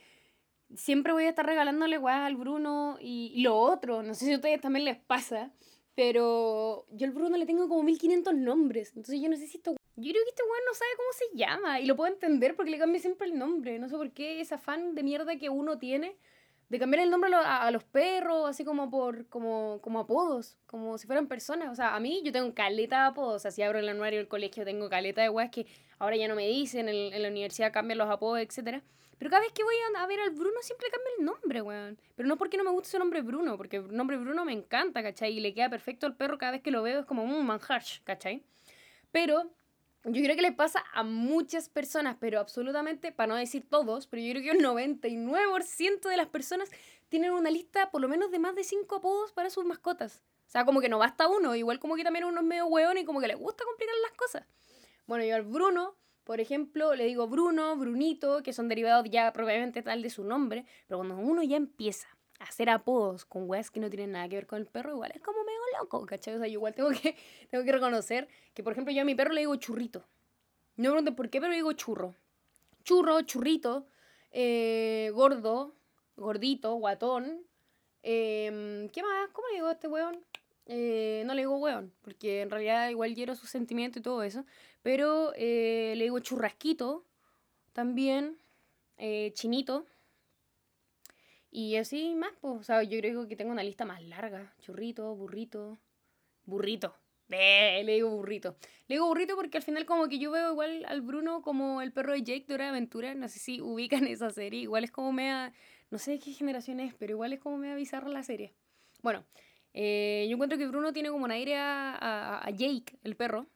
siempre 0.75 1.12
voy 1.12 1.25
a 1.25 1.31
estar 1.31 1.46
regalándole 1.46 1.99
weas 1.99 2.20
al 2.20 2.37
Bruno 2.37 2.99
y, 3.00 3.43
lo 3.43 3.56
otro, 3.56 4.02
no 4.02 4.14
sé 4.14 4.26
si 4.26 4.32
a 4.32 4.37
ustedes 4.37 4.61
también 4.61 4.84
les 4.84 4.96
pasa, 4.98 5.50
pero 5.94 6.86
yo 6.91 7.06
al 7.06 7.12
Bruno 7.12 7.36
le 7.36 7.46
tengo 7.46 7.69
como 7.69 7.82
1500 7.82 8.34
nombres, 8.34 8.93
entonces 8.96 9.20
yo 9.20 9.29
necesito... 9.29 9.77
Yo 9.96 10.12
creo 10.12 10.24
que 10.24 10.31
este 10.31 10.43
weón 10.44 10.65
no 10.67 10.74
sabe 10.74 10.91
cómo 10.96 11.08
se 11.12 11.36
llama 11.36 11.81
y 11.81 11.86
lo 11.86 11.94
puedo 11.94 12.10
entender 12.10 12.56
porque 12.56 12.70
le 12.70 12.79
cambia 12.79 13.00
siempre 13.00 13.27
el 13.27 13.39
nombre, 13.39 13.79
no 13.79 13.89
sé 13.89 13.96
por 13.96 14.10
qué 14.12 14.41
ese 14.41 14.55
afán 14.55 14.94
de 14.94 15.03
mierda 15.03 15.36
que 15.36 15.50
uno 15.50 15.79
tiene 15.79 16.17
de 16.70 16.79
cambiar 16.79 17.03
el 17.03 17.10
nombre 17.10 17.31
a, 17.34 17.69
los 17.72 17.82
perros, 17.82 18.48
así 18.48 18.65
como 18.65 18.89
por 18.89 19.27
como, 19.27 19.81
como 19.82 19.98
apodos, 19.98 20.56
como 20.67 20.96
si 20.98 21.06
fueran 21.08 21.27
personas. 21.27 21.69
O 21.69 21.74
sea, 21.74 21.96
a 21.96 22.00
mí 22.00 22.22
yo 22.24 22.31
tengo 22.31 22.55
caleta 22.55 23.00
de 23.00 23.08
apodos. 23.08 23.44
O 23.44 23.50
sea, 23.50 23.67
abro 23.67 23.81
el 23.81 23.89
anuario 23.89 24.20
del 24.20 24.29
colegio 24.29 24.65
tengo 24.65 24.89
caleta 24.89 25.20
de 25.20 25.31
weas 25.31 25.50
que 25.50 25.67
ahora 25.98 26.17
ya 26.17 26.29
no 26.29 26.36
me 26.36 26.46
dicen, 26.46 26.89
en, 26.89 27.12
en 27.12 27.22
la 27.22 27.29
universidad 27.29 27.72
cambian 27.72 27.98
los 27.98 28.08
apodos, 28.08 28.39
etcétera 28.39 28.84
pero 29.20 29.29
cada 29.29 29.43
vez 29.43 29.53
que 29.53 29.62
voy 29.62 29.74
a, 29.98 30.06
ver 30.06 30.19
al 30.19 30.31
Bruno 30.31 30.62
siempre 30.62 30.89
cambia 30.91 31.10
el 31.19 31.27
nombre, 31.27 31.60
weón. 31.60 31.98
Pero 32.17 32.27
no 32.27 32.39
porque 32.39 32.56
no 32.56 32.65
me 32.65 32.70
guste 32.70 32.93
su 32.93 32.98
nombre 32.98 33.20
Bruno, 33.20 33.58
porque 33.58 33.77
el 33.77 33.94
nombre 33.94 34.17
Bruno 34.17 34.46
me 34.46 34.55
encanta, 34.55 35.03
¿cachai? 35.03 35.36
Y 35.36 35.41
le 35.41 35.53
queda 35.53 35.69
perfecto 35.69 36.06
al 36.06 36.17
perro 36.17 36.39
cada 36.39 36.53
vez 36.53 36.62
que 36.62 36.70
lo 36.70 36.82
veo, 36.82 37.00
es 37.00 37.05
como 37.05 37.22
un 37.22 37.44
manjar, 37.44 37.82
¿cachai? 38.05 38.43
Pero 39.12 39.50
yo 40.05 40.22
creo 40.22 40.36
que 40.36 40.41
le 40.41 40.53
pasa 40.53 40.82
a 40.94 41.03
muchas 41.03 41.69
personas, 41.69 42.17
pero 42.19 42.41
absolutamente, 42.41 43.12
para 43.12 43.27
no 43.27 43.34
decir 43.34 43.69
todos, 43.69 44.06
pero 44.06 44.22
yo 44.22 44.32
creo 44.32 44.43
que 44.43 44.58
un 44.58 44.65
99% 44.65 46.08
de 46.08 46.17
las 46.17 46.29
personas 46.29 46.70
tienen 47.10 47.32
una 47.32 47.50
lista 47.50 47.91
por 47.91 48.00
lo 48.00 48.08
menos 48.08 48.31
de 48.31 48.39
más 48.39 48.55
de 48.55 48.65
5 48.65 48.96
apodos 48.96 49.32
para 49.32 49.50
sus 49.50 49.67
mascotas. 49.67 50.22
O 50.48 50.50
sea, 50.50 50.65
como 50.65 50.81
que 50.81 50.89
no 50.89 50.98
basta 50.98 51.29
uno, 51.29 51.55
igual 51.55 51.79
como 51.79 51.94
que 51.94 52.05
también 52.05 52.24
uno 52.24 52.41
es 52.41 52.46
medio 52.46 52.65
weón 52.69 52.96
y 52.96 53.05
como 53.05 53.20
que 53.20 53.29
le 53.29 53.34
gusta 53.34 53.65
complicar 53.67 53.94
las 54.03 54.12
cosas. 54.12 54.46
Bueno, 55.06 55.24
yo 55.24 55.34
al 55.34 55.43
Bruno 55.43 55.94
por 56.31 56.41
ejemplo, 56.41 56.94
le 56.94 57.06
digo 57.06 57.27
Bruno, 57.27 57.77
Brunito, 57.77 58.41
que 58.44 58.53
son 58.53 58.69
derivados 58.69 59.05
ya 59.10 59.32
probablemente 59.32 59.82
tal 59.82 60.01
de 60.01 60.10
su 60.10 60.22
nombre, 60.22 60.65
pero 60.87 60.99
cuando 60.99 61.17
uno 61.17 61.43
ya 61.43 61.56
empieza 61.56 62.06
a 62.39 62.44
hacer 62.44 62.70
apodos 62.70 63.25
con 63.25 63.51
weas 63.51 63.72
que 63.72 63.81
no 63.81 63.91
tienen 63.91 64.13
nada 64.13 64.29
que 64.29 64.37
ver 64.37 64.46
con 64.46 64.60
el 64.60 64.67
perro, 64.67 64.93
igual 64.93 65.10
es 65.13 65.20
como 65.22 65.43
medio 65.43 65.58
loco, 65.81 66.06
¿cachai? 66.06 66.37
O 66.37 66.39
sea, 66.39 66.46
yo 66.46 66.53
igual 66.53 66.72
tengo 66.72 66.91
que, 66.91 67.17
tengo 67.51 67.65
que 67.65 67.72
reconocer 67.72 68.29
que, 68.55 68.63
por 68.63 68.75
ejemplo, 68.75 68.94
yo 68.94 69.03
a 69.03 69.05
mi 69.05 69.17
perro 69.17 69.32
le 69.32 69.41
digo 69.41 69.56
churrito. 69.56 70.06
No 70.77 70.91
me 70.91 70.91
pregunten 70.91 71.17
por 71.17 71.31
qué, 71.31 71.41
pero 71.41 71.51
le 71.51 71.56
digo 71.56 71.72
churro. 71.72 72.15
Churro, 72.84 73.20
churrito, 73.22 73.89
eh, 74.31 75.10
gordo, 75.13 75.75
gordito, 76.17 76.75
guatón. 76.77 77.44
Em, 78.05 78.89
¿Qué 78.91 79.03
más? 79.03 79.31
¿Cómo 79.32 79.49
le 79.49 79.55
digo 79.55 79.67
a 79.67 79.72
este 79.72 79.89
weón? 79.89 80.25
Eh, 80.67 81.25
no 81.27 81.34
le 81.34 81.43
digo 81.43 81.56
weón, 81.56 81.93
porque 82.03 82.43
en 82.43 82.51
realidad 82.51 82.89
igual 82.89 83.17
hiero 83.17 83.34
sus 83.34 83.51
sentimientos 83.51 83.99
y 83.99 84.05
todo 84.05 84.22
eso. 84.22 84.44
Pero 84.82 85.32
eh, 85.37 85.94
le 85.96 86.05
digo 86.05 86.19
churrasquito 86.20 87.05
también, 87.72 88.39
eh, 88.96 89.32
chinito. 89.34 89.87
Y 91.51 91.77
así 91.77 92.15
más, 92.15 92.32
pues, 92.41 92.60
o 92.60 92.63
sea, 92.63 92.82
yo 92.82 92.99
creo 92.99 93.27
que 93.27 93.37
tengo 93.37 93.51
una 93.51 93.63
lista 93.63 93.84
más 93.84 94.03
larga. 94.03 94.55
Churrito, 94.60 95.15
burrito, 95.15 95.79
burrito. 96.44 96.94
Eh, 97.31 97.82
le 97.84 97.94
digo 97.94 98.10
burrito. 98.10 98.56
Le 98.89 98.96
digo 98.96 99.06
burrito 99.06 99.37
porque 99.37 99.58
al 99.58 99.63
final 99.63 99.87
como 99.87 100.08
que 100.08 100.19
yo 100.19 100.31
veo 100.31 100.53
igual 100.53 100.84
al 100.87 101.01
Bruno 101.01 101.43
como 101.43 101.81
el 101.81 101.93
perro 101.93 102.13
de 102.13 102.22
Jake 102.22 102.44
de 102.46 102.55
Hora 102.55 102.65
de 102.65 102.70
Aventura. 102.70 103.15
No 103.15 103.29
sé 103.29 103.39
si 103.39 103.60
ubican 103.63 104.06
esa 104.06 104.31
serie. 104.31 104.60
Igual 104.60 104.84
es 104.84 104.91
como 104.91 105.13
mea... 105.13 105.53
No 105.91 105.99
sé 105.99 106.13
de 106.13 106.19
qué 106.20 106.32
generación 106.32 106.79
es, 106.79 106.94
pero 106.94 107.13
igual 107.13 107.32
es 107.32 107.41
como 107.41 107.58
mea 107.58 107.75
bizarra 107.75 108.08
la 108.08 108.22
serie. 108.22 108.53
Bueno, 109.03 109.25
eh, 109.75 110.27
yo 110.29 110.34
encuentro 110.34 110.56
que 110.56 110.67
Bruno 110.67 110.93
tiene 110.93 111.10
como 111.10 111.25
un 111.25 111.32
aire 111.32 111.56
a, 111.56 112.39
a, 112.44 112.51
Jake, 112.51 112.96
el 113.03 113.17
perro. 113.17 113.46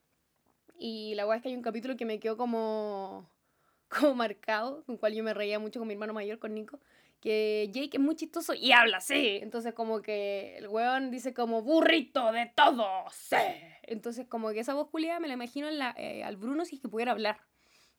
Y 0.76 1.14
la 1.14 1.24
verdad 1.24 1.36
es 1.36 1.42
que 1.42 1.48
hay 1.48 1.56
un 1.56 1.62
capítulo 1.62 1.96
que 1.96 2.04
me 2.04 2.18
quedó 2.18 2.36
como, 2.36 3.30
como 3.88 4.14
marcado, 4.14 4.84
con 4.84 4.94
el 4.94 4.98
cual 5.00 5.14
yo 5.14 5.24
me 5.24 5.34
reía 5.34 5.58
mucho 5.58 5.78
con 5.78 5.88
mi 5.88 5.94
hermano 5.94 6.12
mayor, 6.12 6.38
con 6.38 6.54
Nico 6.54 6.80
que 7.24 7.70
Jake 7.72 7.96
es 7.96 8.00
muy 8.00 8.16
chistoso 8.16 8.52
y 8.52 8.72
habla 8.72 8.98
así. 8.98 9.38
Entonces 9.40 9.72
como 9.72 10.02
que 10.02 10.58
el 10.58 10.68
weón 10.68 11.10
dice 11.10 11.32
como 11.32 11.62
burrito 11.62 12.30
de 12.32 12.52
todo, 12.54 12.86
sí. 13.10 13.36
Entonces 13.84 14.26
como 14.28 14.50
que 14.50 14.60
esa 14.60 14.74
voz 14.74 14.90
culiada 14.90 15.20
me 15.20 15.28
la 15.28 15.32
imagino 15.32 15.66
en 15.66 15.78
la, 15.78 15.94
eh, 15.96 16.22
al 16.22 16.36
Bruno 16.36 16.66
si 16.66 16.76
es 16.76 16.82
que 16.82 16.88
pudiera 16.88 17.12
hablar. 17.12 17.40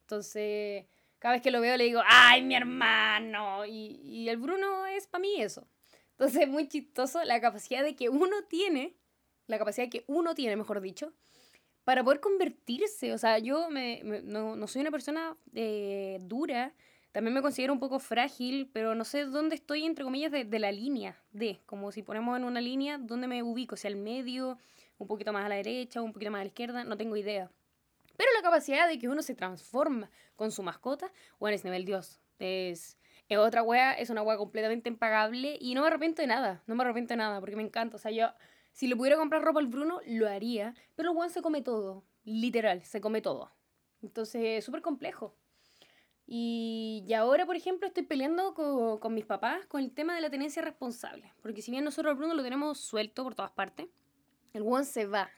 Entonces 0.02 0.86
cada 1.18 1.34
vez 1.34 1.42
que 1.42 1.50
lo 1.50 1.60
veo 1.60 1.76
le 1.76 1.86
digo, 1.86 2.02
ay, 2.06 2.44
mi 2.44 2.54
hermano. 2.54 3.66
Y, 3.66 4.00
y 4.04 4.30
el 4.30 4.38
Bruno 4.38 4.86
es 4.86 5.08
para 5.08 5.24
mí 5.24 5.42
eso. 5.42 5.68
Entonces 6.12 6.44
es 6.44 6.48
muy 6.48 6.68
chistoso 6.68 7.24
la 7.24 7.42
capacidad 7.42 7.84
de 7.84 7.96
que 7.96 8.10
uno 8.10 8.44
tiene, 8.48 8.96
la 9.48 9.58
capacidad 9.58 9.90
que 9.90 10.06
uno 10.06 10.36
tiene, 10.36 10.56
mejor 10.56 10.82
dicho, 10.82 11.14
para 11.86 12.04
poder 12.04 12.20
convertirse. 12.20 13.14
O 13.14 13.18
sea, 13.18 13.40
yo 13.40 13.70
me, 13.70 14.02
no, 14.24 14.58
no, 14.58 14.68
soy 14.68 14.82
una 14.82 14.92
persona 14.92 15.38
eh, 15.54 16.20
dura 16.22 16.74
también 17.16 17.34
me 17.34 17.42
considero 17.42 17.72
un 17.72 17.80
poco 17.80 18.00
frágil, 18.00 18.70
pero 18.74 18.94
no 18.94 19.06
sé 19.06 19.24
dónde 19.24 19.56
estoy, 19.56 19.86
entre 19.86 20.04
comillas, 20.04 20.34
de, 20.34 20.44
de 20.44 20.60
la 20.60 20.74
línea 20.74 21.18
de, 21.32 21.62
como 21.66 21.94
si 21.94 22.04
ponemos 22.04 22.36
en 22.36 22.44
una 22.44 22.60
línea, 22.60 22.98
¿dónde 22.98 23.26
me 23.26 23.42
ubico? 23.42 23.78
Si 23.78 23.88
al 23.88 23.96
medio, 23.96 24.60
un 24.98 25.08
poquito 25.08 25.32
más 25.32 25.46
a 25.46 25.48
la 25.48 25.56
derecha, 25.56 26.02
un 26.02 26.12
poquito 26.12 26.30
más 26.30 26.42
a 26.42 26.44
la 26.44 26.50
izquierda, 26.50 26.84
no 26.84 26.98
tengo 26.98 27.16
idea. 27.16 27.50
Pero 28.18 28.30
la 28.36 28.42
capacidad 28.42 28.86
de 28.86 29.00
que 29.00 29.08
uno 29.08 29.22
se 29.22 29.34
transforma 29.34 30.12
con 30.36 30.52
su 30.52 30.62
mascota, 30.62 31.10
bueno, 31.40 31.56
es 31.56 31.64
nivel 31.64 31.86
Dios. 31.86 32.20
Es, 32.38 32.98
es 33.30 33.38
otra 33.38 33.64
wea, 33.64 33.94
es 33.94 34.10
una 34.10 34.22
wea 34.22 34.36
completamente 34.36 34.90
impagable 34.90 35.58
y 35.62 35.74
no 35.74 35.84
me 35.84 35.88
arrepiento 35.88 36.22
de 36.22 36.28
nada, 36.28 36.64
no 36.68 36.76
me 36.76 36.84
arrepiento 36.84 37.14
de 37.14 37.18
nada 37.20 37.40
porque 37.40 37.56
me 37.56 37.64
encanta. 37.64 37.96
O 37.96 38.00
sea, 38.00 38.12
yo, 38.12 38.28
si 38.76 38.88
le 38.88 38.98
pudiera 38.98 39.16
comprar 39.16 39.42
ropa 39.42 39.62
al 39.62 39.68
Bruno, 39.68 40.02
lo 40.06 40.28
haría, 40.28 40.76
pero 40.96 41.12
el 41.12 41.18
weón 41.18 41.30
se 41.30 41.42
come 41.42 41.62
todo, 41.62 42.04
literal, 42.26 42.84
se 42.84 43.00
come 43.00 43.22
todo. 43.22 43.50
Entonces, 44.02 44.42
es 44.44 44.66
súper 44.66 44.82
complejo. 44.82 45.34
Y, 46.28 47.08
ahora, 47.18 47.46
por 47.46 47.56
ejemplo, 47.56 47.88
estoy 47.88 48.04
peleando 48.04 48.54
con, 48.54 49.00
con, 49.00 49.14
mis 49.14 49.26
papás 49.26 49.66
con 49.68 49.82
el 49.82 49.94
tema 49.94 50.14
de 50.14 50.20
la 50.20 50.30
tenencia 50.30 50.62
responsable. 50.62 51.32
Porque 51.42 51.62
si 51.62 51.72
bien 51.72 51.86
nosotros 51.86 52.12
al 52.12 52.18
Bruno 52.18 52.34
lo 52.34 52.44
tenemos 52.44 52.78
suelto 52.78 53.24
por 53.24 53.34
todas 53.34 53.52
partes, 53.52 53.88
el 54.52 54.62
weón 54.62 54.84
se 54.84 55.06
va. 55.06 55.30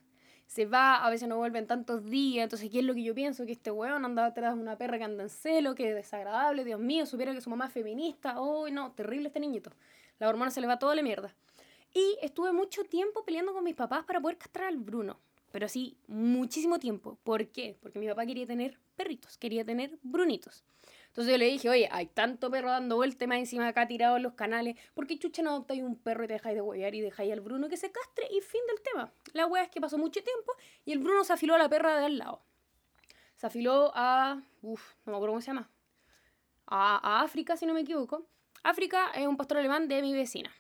Se 0.48 0.66
va, 0.66 1.06
a 1.06 1.10
veces 1.12 1.30
no 1.30 1.38
vuelve 1.38 1.60
en 1.60 1.68
tantos 1.68 2.06
días. 2.06 2.44
Entonces, 2.44 2.72
¿qué 2.72 2.80
es 2.80 2.86
lo 2.86 2.96
que 2.96 3.04
yo 3.04 3.14
pienso? 3.14 3.46
Que 3.46 3.52
este 3.52 3.70
weón 3.70 4.04
anda 4.04 4.26
atrás 4.26 4.56
de 4.56 4.62
una 4.62 4.80
perra 4.80 4.98
que 4.98 5.04
anda 5.04 5.22
en 5.22 5.30
celo, 5.30 5.76
que 5.76 5.90
es 5.90 5.96
desagradable, 5.96 6.64
Dios 6.64 6.80
mío, 6.80 7.06
supiera 7.06 7.34
que 7.34 7.42
su 7.42 7.52
mamá 7.52 7.68
es 7.68 7.72
feminista. 7.72 8.42
Oh, 8.42 8.68
no, 8.68 8.94
terrible 8.94 9.28
este 9.28 9.40
niñito. 9.40 9.70
La 10.18 10.28
hormona 10.28 10.50
se 10.50 10.60
le 10.60 10.66
va 10.66 10.80
toda 10.80 10.96
la 10.96 11.04
mierda. 11.04 11.36
Y 11.94 12.18
estuve 12.22 12.52
mucho 12.54 12.84
tiempo 12.84 13.24
peleando 13.24 13.54
con 13.54 13.64
mis 13.64 13.76
papás 13.76 14.06
para 14.06 14.22
poder 14.22 14.38
castrar 14.38 14.68
al 14.68 14.78
Bruno. 14.78 15.20
Pero 15.52 15.70
sí, 15.70 15.98
muchísimo 16.08 16.80
tiempo. 16.80 17.18
¿Por 17.24 17.48
qué? 17.48 17.78
Porque 17.82 18.00
mi 18.00 18.08
papá 18.08 18.26
quería 18.26 18.46
tener 18.46 18.78
perritos, 18.96 19.38
quería 19.38 19.66
tener 19.66 19.98
brunitos. 20.04 20.64
Entonces 21.08 21.32
yo 21.32 21.38
le 21.38 21.46
dije, 21.46 21.70
oye, 21.70 21.90
hay 21.92 22.06
tanto 22.06 22.52
perro 22.52 22.70
dando 22.70 22.96
vueltas 22.98 23.28
más 23.28 23.40
encima 23.40 23.68
acá 23.68 23.88
tirado 23.88 24.18
en 24.18 24.24
los 24.24 24.34
canales, 24.34 24.78
¿por 24.94 25.08
qué 25.08 25.18
chucha 25.18 25.42
no 25.42 25.50
adoptáis 25.50 25.82
un 25.82 25.96
perro 25.96 26.26
y 26.26 26.28
te 26.28 26.34
dejáis 26.34 26.56
de 26.56 26.62
huevear 26.62 26.94
y 26.94 27.02
dejáis 27.02 27.34
al 27.34 27.42
Bruno 27.42 27.70
que 27.70 27.78
se 27.78 27.92
castre 27.92 28.28
y 28.30 28.42
fin 28.42 28.62
del 28.68 28.82
tema? 28.82 29.12
La 29.34 29.48
wea 29.48 29.64
es 29.64 29.70
que 29.70 29.82
pasó 29.82 29.98
mucho 29.98 30.22
tiempo 30.22 30.54
y 30.86 30.92
el 30.92 31.00
Bruno 31.00 31.24
se 31.24 31.34
afiló 31.34 31.56
a 31.56 31.58
la 31.58 31.70
perra 31.70 31.98
de 31.98 32.06
al 32.06 32.18
lado. 32.20 32.42
Se 33.36 33.48
afiló 33.48 33.92
a... 33.96 34.42
Uf, 34.62 34.94
no 35.06 35.12
me 35.12 35.18
acuerdo 35.18 35.34
cómo 35.34 35.42
se 35.42 35.48
llama. 35.48 35.70
A, 36.68 36.98
a 36.98 37.24
África, 37.24 37.58
si 37.58 37.66
no 37.66 37.74
me 37.74 37.82
equivoco. 37.82 38.28
África 38.62 39.10
es 39.16 39.26
un 39.26 39.38
pastor 39.38 39.58
alemán 39.58 39.88
de 39.88 40.02
mi 40.02 40.14
vecina. 40.14 40.52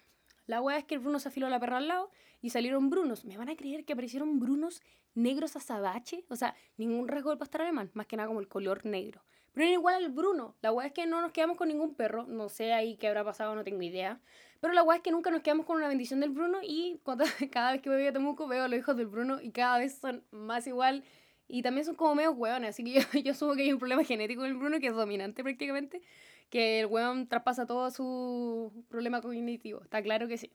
La 0.47 0.61
wea 0.61 0.77
es 0.77 0.85
que 0.85 0.95
el 0.95 1.01
Bruno 1.01 1.19
se 1.19 1.27
afiló 1.27 1.47
a 1.47 1.49
la 1.49 1.59
perra 1.59 1.77
al 1.77 1.87
lado 1.87 2.09
y 2.41 2.49
salieron 2.49 2.89
brunos. 2.89 3.25
¿Me 3.25 3.37
van 3.37 3.49
a 3.49 3.55
creer 3.55 3.85
que 3.85 3.93
aparecieron 3.93 4.39
brunos 4.39 4.81
negros 5.13 5.55
azabache? 5.55 6.25
O 6.29 6.35
sea, 6.35 6.55
ningún 6.77 7.07
rasgo 7.07 7.29
del 7.29 7.37
pastor 7.37 7.61
alemán, 7.61 7.91
más 7.93 8.07
que 8.07 8.17
nada 8.17 8.27
como 8.27 8.39
el 8.39 8.47
color 8.47 8.85
negro. 8.85 9.21
Pero 9.57 9.65
era 9.65 9.73
igual 9.73 9.95
al 9.95 10.11
Bruno. 10.11 10.55
La 10.61 10.71
weá 10.71 10.85
es 10.85 10.93
que 10.93 11.07
no 11.07 11.19
nos 11.19 11.31
quedamos 11.31 11.57
con 11.57 11.67
ningún 11.67 11.95
perro. 11.95 12.27
No 12.27 12.47
sé 12.47 12.73
ahí 12.73 12.95
qué 12.95 13.07
habrá 13.07 13.23
pasado, 13.23 13.55
no 13.55 13.63
tengo 13.63 13.81
idea. 13.81 14.21
Pero 14.61 14.71
la 14.71 14.83
weá 14.83 14.97
es 14.97 15.03
que 15.03 15.11
nunca 15.11 15.31
nos 15.31 15.41
quedamos 15.41 15.65
con 15.65 15.77
una 15.77 15.87
bendición 15.87 16.19
del 16.19 16.29
Bruno. 16.29 16.59
Y 16.61 16.99
cuando, 17.03 17.25
cada 17.51 17.71
vez 17.71 17.81
que 17.81 17.89
voy 17.89 18.05
a 18.05 18.13
Temuco 18.13 18.47
veo 18.47 18.65
a 18.65 18.67
los 18.67 18.77
hijos 18.77 18.95
del 18.95 19.07
Bruno 19.07 19.41
y 19.41 19.49
cada 19.49 19.79
vez 19.79 19.97
son 19.97 20.23
más 20.29 20.67
igual. 20.67 21.03
Y 21.47 21.63
también 21.63 21.85
son 21.85 21.95
como 21.95 22.13
medio 22.13 22.33
hueones. 22.33 22.69
Así 22.69 22.83
que 22.83 22.91
yo, 22.91 23.01
yo 23.23 23.33
supongo 23.33 23.55
que 23.55 23.63
hay 23.63 23.73
un 23.73 23.79
problema 23.79 24.03
genético 24.03 24.45
en 24.45 24.51
el 24.51 24.57
Bruno 24.57 24.79
que 24.79 24.87
es 24.87 24.93
dominante 24.93 25.41
prácticamente. 25.41 26.03
Que 26.49 26.81
el 26.81 26.85
hueón 26.85 27.27
traspasa 27.27 27.65
todo 27.65 27.91
su 27.91 28.85
problema 28.89 29.21
cognitivo. 29.21 29.81
Está 29.81 30.01
claro 30.01 30.27
que 30.27 30.37
sí. 30.37 30.51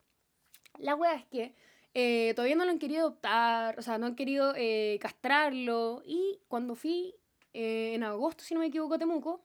La 0.79 0.95
weá 0.95 1.15
es 1.15 1.27
que 1.27 1.55
eh, 1.95 2.33
todavía 2.35 2.57
no 2.57 2.65
lo 2.65 2.71
han 2.71 2.79
querido 2.79 3.03
adoptar, 3.03 3.79
o 3.79 3.83
sea, 3.83 3.99
no 3.99 4.07
han 4.07 4.15
querido 4.15 4.55
eh, 4.57 4.99
castrarlo. 5.01 6.03
Y 6.05 6.41
cuando 6.49 6.75
fui 6.75 7.15
eh, 7.53 7.93
en 7.95 8.03
agosto, 8.05 8.45
si 8.45 8.55
no 8.55 8.61
me 8.61 8.67
equivoco, 8.67 8.95
a 8.95 8.99
Temuco, 8.99 9.45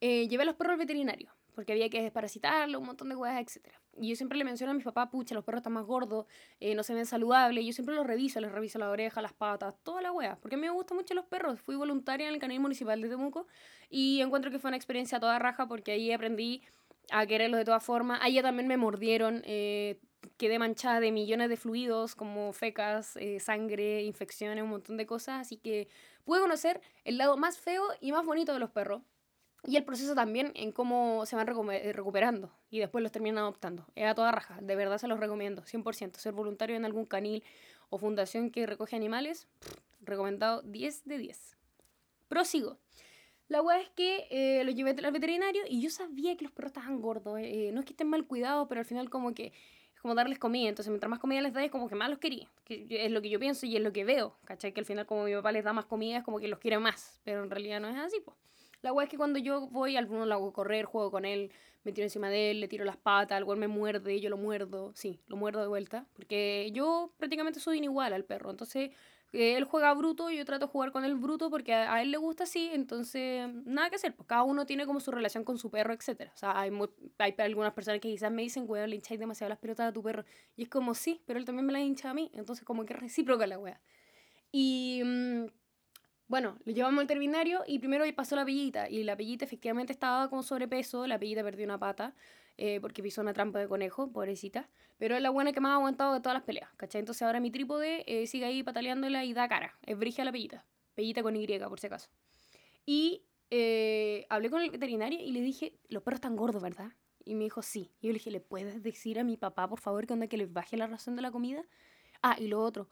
llevé 0.00 0.42
a 0.42 0.46
los 0.46 0.54
perros 0.54 0.72
al 0.72 0.78
veterinario, 0.78 1.34
porque 1.54 1.72
había 1.72 1.90
que 1.90 2.02
desparasitarlo, 2.02 2.80
un 2.80 2.86
montón 2.86 3.08
de 3.08 3.16
cosas, 3.16 3.40
etc. 3.40 3.74
Y 3.98 4.10
yo 4.10 4.16
siempre 4.16 4.38
le 4.38 4.44
menciono 4.44 4.72
a 4.72 4.74
mis 4.74 4.84
papás, 4.84 5.08
pucha, 5.10 5.34
los 5.34 5.44
perros 5.44 5.60
están 5.60 5.72
más 5.72 5.84
gordos, 5.84 6.26
no 6.60 6.82
se 6.82 6.94
ven 6.94 7.06
saludables, 7.06 7.64
yo 7.64 7.72
siempre 7.72 7.94
los 7.94 8.06
reviso, 8.06 8.40
les 8.40 8.52
reviso 8.52 8.78
la 8.78 8.90
oreja, 8.90 9.22
las 9.22 9.32
patas, 9.32 9.74
toda 9.82 10.02
la 10.02 10.12
wea, 10.12 10.36
porque 10.40 10.56
a 10.56 10.58
mí 10.58 10.66
me 10.66 10.70
gustan 10.70 10.96
mucho 10.96 11.14
los 11.14 11.24
perros. 11.24 11.60
Fui 11.60 11.76
voluntaria 11.76 12.28
en 12.28 12.34
el 12.34 12.40
canil 12.40 12.60
municipal 12.60 13.00
de 13.00 13.08
Temuco 13.08 13.46
y 13.88 14.20
encuentro 14.20 14.50
que 14.50 14.58
fue 14.58 14.68
una 14.68 14.76
experiencia 14.76 15.20
toda 15.20 15.38
raja 15.38 15.66
porque 15.66 15.92
ahí 15.92 16.12
aprendí 16.12 16.62
a 17.10 17.26
quererlos 17.26 17.58
de 17.58 17.64
todas 17.64 17.84
formas. 17.84 18.20
Allá 18.22 18.42
también 18.42 18.68
me 18.68 18.76
mordieron, 18.76 19.42
eh, 19.44 20.00
quedé 20.36 20.58
manchada 20.58 21.00
de 21.00 21.12
millones 21.12 21.48
de 21.48 21.56
fluidos 21.56 22.14
como 22.14 22.52
fecas, 22.52 23.16
eh, 23.16 23.40
sangre, 23.40 24.02
infecciones, 24.02 24.62
un 24.64 24.70
montón 24.70 24.96
de 24.96 25.06
cosas. 25.06 25.40
Así 25.40 25.56
que 25.56 25.88
pude 26.24 26.40
conocer 26.40 26.80
el 27.04 27.18
lado 27.18 27.36
más 27.36 27.58
feo 27.58 27.84
y 28.00 28.12
más 28.12 28.24
bonito 28.24 28.52
de 28.52 28.58
los 28.58 28.70
perros. 28.70 29.02
Y 29.66 29.76
el 29.76 29.84
proceso 29.84 30.14
también 30.14 30.52
en 30.54 30.70
cómo 30.70 31.26
se 31.26 31.34
van 31.34 31.48
eh, 31.72 31.92
recuperando 31.92 32.52
y 32.70 32.78
después 32.78 33.02
los 33.02 33.10
terminan 33.10 33.38
adoptando. 33.38 33.84
Es 33.96 34.06
a 34.06 34.14
toda 34.14 34.30
raja, 34.30 34.58
de 34.60 34.76
verdad 34.76 34.98
se 34.98 35.08
los 35.08 35.18
recomiendo, 35.18 35.62
100%. 35.62 36.16
Ser 36.16 36.32
voluntario 36.32 36.76
en 36.76 36.84
algún 36.84 37.04
canil 37.04 37.42
o 37.90 37.98
fundación 37.98 38.50
que 38.50 38.66
recoge 38.66 38.96
animales, 38.96 39.48
recomendado 40.00 40.62
10 40.62 41.04
de 41.04 41.18
10. 41.18 41.56
Prosigo. 42.28 42.78
La 43.48 43.62
weá 43.62 43.80
es 43.80 43.90
que 43.90 44.26
eh, 44.30 44.64
lo 44.64 44.70
llevé 44.72 44.90
al 44.90 45.12
veterinario 45.12 45.62
y 45.68 45.80
yo 45.80 45.90
sabía 45.90 46.36
que 46.36 46.44
los 46.44 46.52
perros 46.52 46.70
estaban 46.70 47.00
gordos. 47.00 47.34
no 47.34 47.80
es 47.80 47.84
que 47.84 47.92
estén 47.92 48.08
mal 48.08 48.24
cuidados, 48.26 48.66
pero 48.68 48.80
al 48.80 48.86
final 48.86 49.10
como 49.10 49.34
que 49.34 49.52
como 50.06 50.14
darles 50.14 50.38
comida. 50.38 50.68
Entonces, 50.68 50.90
mientras 50.90 51.10
más 51.10 51.18
comida 51.18 51.40
les 51.40 51.52
das, 51.52 51.68
como 51.68 51.88
que 51.88 51.96
más 51.96 52.08
los 52.08 52.20
quería. 52.20 52.48
Que 52.64 52.86
es 52.88 53.10
lo 53.10 53.20
que 53.20 53.28
yo 53.28 53.40
pienso 53.40 53.66
y 53.66 53.76
es 53.76 53.82
lo 53.82 53.92
que 53.92 54.04
veo. 54.04 54.36
¿Cachai? 54.44 54.72
Que 54.72 54.78
al 54.78 54.86
final, 54.86 55.04
como 55.04 55.24
mi 55.24 55.34
papá 55.34 55.50
les 55.50 55.64
da 55.64 55.72
más 55.72 55.86
comida, 55.86 56.18
es 56.18 56.24
como 56.24 56.38
que 56.38 56.46
los 56.46 56.60
quiere 56.60 56.78
más. 56.78 57.20
Pero 57.24 57.42
en 57.42 57.50
realidad 57.50 57.80
no 57.80 57.88
es 57.88 57.96
así, 57.96 58.20
pues. 58.24 58.36
La 58.82 58.92
weá 58.92 59.04
es 59.04 59.10
que 59.10 59.16
cuando 59.16 59.38
yo 59.38 59.68
voy, 59.68 59.96
al 59.96 60.06
lo 60.06 60.34
hago 60.34 60.52
correr, 60.52 60.84
juego 60.84 61.10
con 61.10 61.24
él, 61.24 61.50
me 61.84 61.92
tiro 61.92 62.04
encima 62.04 62.28
de 62.28 62.50
él, 62.50 62.60
le 62.60 62.68
tiro 62.68 62.84
las 62.84 62.96
patas, 62.96 63.40
el 63.40 63.56
me 63.56 63.68
muerde, 63.68 64.20
yo 64.20 64.28
lo 64.28 64.36
muerdo, 64.36 64.92
sí, 64.94 65.20
lo 65.28 65.36
muerdo 65.36 65.60
de 65.60 65.68
vuelta, 65.68 66.06
porque 66.14 66.70
yo 66.72 67.12
prácticamente 67.16 67.60
soy 67.60 67.78
inigual 67.78 68.12
al 68.12 68.24
perro, 68.24 68.50
entonces 68.50 68.90
él 69.32 69.64
juega 69.64 69.92
bruto, 69.94 70.30
yo 70.30 70.44
trato 70.44 70.66
de 70.66 70.72
jugar 70.72 70.92
con 70.92 71.04
él 71.04 71.14
bruto 71.14 71.50
porque 71.50 71.74
a, 71.74 72.00
él 72.02 72.10
le 72.10 72.16
gusta 72.16 72.44
así, 72.44 72.70
entonces 72.72 73.48
nada 73.64 73.90
que 73.90 73.96
hacer, 73.96 74.14
pues 74.14 74.26
cada 74.26 74.42
uno 74.42 74.66
tiene 74.66 74.86
como 74.86 75.00
su 75.00 75.10
relación 75.10 75.44
con 75.44 75.58
su 75.58 75.70
perro, 75.70 75.94
etc. 75.94 76.30
O 76.34 76.36
sea, 76.36 76.58
hay, 76.58 76.70
hay 77.18 77.34
algunas 77.38 77.72
personas 77.72 78.00
que 78.00 78.08
quizás 78.08 78.32
me 78.32 78.42
dicen, 78.42 78.64
weón, 78.66 78.90
le 78.90 78.96
hincháis 78.96 79.20
demasiado 79.20 79.48
las 79.50 79.58
pelotas 79.58 79.88
a 79.88 79.92
tu 79.92 80.02
perro, 80.02 80.24
y 80.56 80.62
es 80.62 80.68
como 80.68 80.94
sí, 80.94 81.22
pero 81.26 81.38
él 81.38 81.44
también 81.44 81.66
me 81.66 81.72
las 81.72 81.82
hincha 81.82 82.10
a 82.10 82.14
mí, 82.14 82.30
entonces 82.34 82.64
como 82.64 82.84
que 82.84 82.94
recíproca 82.94 83.46
la 83.46 83.58
wea. 83.58 83.80
Y 84.52 85.02
mm, 85.04 85.46
bueno, 86.28 86.58
lo 86.64 86.72
llevamos 86.72 87.00
al 87.00 87.06
veterinario 87.06 87.62
y 87.66 87.78
primero 87.78 88.04
pasó 88.14 88.36
la 88.36 88.44
pellita, 88.44 88.88
y 88.88 89.04
la 89.04 89.16
pellita 89.16 89.44
efectivamente 89.44 89.92
estaba 89.92 90.28
con 90.28 90.42
sobrepeso, 90.42 91.06
la 91.06 91.18
pellita 91.18 91.42
perdió 91.42 91.64
una 91.64 91.78
pata, 91.78 92.14
eh, 92.58 92.80
porque 92.80 93.02
pisó 93.02 93.20
una 93.20 93.32
trampa 93.32 93.58
de 93.58 93.68
conejo, 93.68 94.10
pobrecita. 94.10 94.68
Pero 94.98 95.14
es 95.14 95.22
la 95.22 95.30
buena 95.30 95.52
que 95.52 95.60
más 95.60 95.72
ha 95.72 95.74
aguantado 95.74 96.14
de 96.14 96.20
todas 96.20 96.34
las 96.34 96.42
peleas, 96.42 96.70
¿cachai? 96.76 97.00
Entonces 97.00 97.22
ahora 97.22 97.38
mi 97.38 97.50
trípode 97.50 98.04
eh, 98.06 98.26
sigue 98.26 98.46
ahí 98.46 98.62
pataleándola 98.62 99.24
y 99.24 99.34
da 99.34 99.46
cara. 99.46 99.78
Es 99.82 99.98
brigia 99.98 100.24
la 100.24 100.32
pellita. 100.32 100.64
Pellita 100.94 101.22
con 101.22 101.36
Y, 101.36 101.46
por 101.46 101.78
si 101.78 101.86
acaso. 101.86 102.08
Y 102.86 103.24
eh, 103.50 104.26
hablé 104.30 104.48
con 104.48 104.62
el 104.62 104.70
veterinario 104.70 105.20
y 105.20 105.32
le 105.32 105.42
dije, 105.42 105.78
los 105.88 106.02
perros 106.02 106.18
están 106.18 106.34
gordos, 106.34 106.62
¿verdad? 106.62 106.92
Y 107.24 107.34
me 107.34 107.44
dijo, 107.44 107.60
sí. 107.60 107.92
Y 108.00 108.06
yo 108.06 108.12
le 108.12 108.18
dije, 108.18 108.30
¿le 108.30 108.40
puedes 108.40 108.82
decir 108.82 109.18
a 109.20 109.24
mi 109.24 109.36
papá, 109.36 109.68
por 109.68 109.80
favor, 109.80 110.06
que 110.06 110.14
onda 110.14 110.26
que 110.26 110.38
les 110.38 110.50
baje 110.50 110.78
la 110.78 110.86
razón 110.86 111.14
de 111.14 111.22
la 111.22 111.30
comida? 111.30 111.62
Ah, 112.22 112.36
y 112.38 112.46
lo 112.46 112.62
otro, 112.62 112.88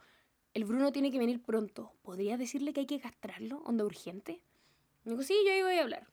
el 0.54 0.64
Bruno 0.64 0.92
tiene 0.92 1.10
que 1.10 1.18
venir 1.18 1.42
pronto. 1.42 1.92
¿Podrías 2.02 2.38
decirle 2.38 2.72
que 2.72 2.80
hay 2.80 2.86
que 2.86 3.00
castrarlo? 3.00 3.58
¿Onda 3.66 3.84
urgente? 3.84 4.40
Me 5.04 5.12
dijo, 5.12 5.22
sí, 5.22 5.36
yo 5.44 5.52
ahí 5.52 5.62
voy 5.62 5.74
a 5.74 5.82
hablar. 5.82 6.06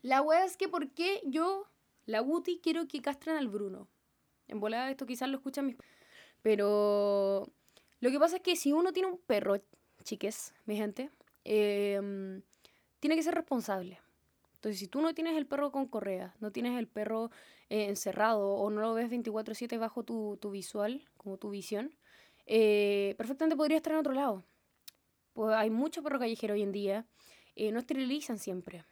La 0.00 0.22
wea 0.22 0.44
es 0.44 0.56
que, 0.56 0.68
¿por 0.68 0.90
qué 0.92 1.20
yo 1.24 1.66
la 2.06 2.20
Guti 2.20 2.60
quiero 2.62 2.86
que 2.88 3.00
castren 3.00 3.36
al 3.36 3.48
Bruno. 3.48 3.88
En 4.48 4.60
volada 4.60 4.90
esto 4.90 5.06
quizás 5.06 5.28
lo 5.28 5.36
escuchan 5.36 5.66
mis... 5.66 5.76
Pero 6.42 7.48
Lo 8.00 8.10
que 8.10 8.18
pasa 8.18 8.36
es 8.36 8.42
que 8.42 8.56
si 8.56 8.72
uno 8.72 8.92
tiene 8.92 9.08
un 9.08 9.18
perro, 9.18 9.56
chiques, 10.02 10.54
mi 10.66 10.76
gente, 10.76 11.10
em, 11.44 12.42
tiene 12.98 13.16
que 13.16 13.22
ser 13.22 13.34
responsable. 13.34 14.00
Entonces, 14.54 14.78
si 14.80 14.88
tú 14.88 15.00
no 15.00 15.14
tienes 15.14 15.36
el 15.36 15.46
perro 15.46 15.70
con 15.70 15.86
correa, 15.86 16.34
no 16.40 16.50
tienes 16.50 16.78
el 16.78 16.88
perro 16.88 17.30
eh, 17.68 17.86
encerrado 17.86 18.54
o 18.54 18.70
no 18.70 18.80
lo 18.80 18.94
ves 18.94 19.08
24/7 19.10 19.78
bajo 19.78 20.02
tu, 20.02 20.36
tu, 20.40 20.50
visual, 20.50 21.04
como 21.16 21.36
tu 21.38 21.50
visión, 21.50 21.94
eh, 22.46 23.14
perfectamente 23.16 23.56
podría 23.56 23.76
estar 23.76 23.92
en 23.92 23.98
otro 24.00 24.12
lado. 24.12 24.44
Pues 25.32 25.54
hay 25.54 25.70
mucho 25.70 26.02
perro 26.02 26.18
callejero 26.18 26.54
hoy 26.54 26.62
en 26.62 26.72
día, 26.72 27.06
eh, 27.56 27.72
no 27.72 27.78
esterilizan 27.78 28.38
siempre, 28.38 28.84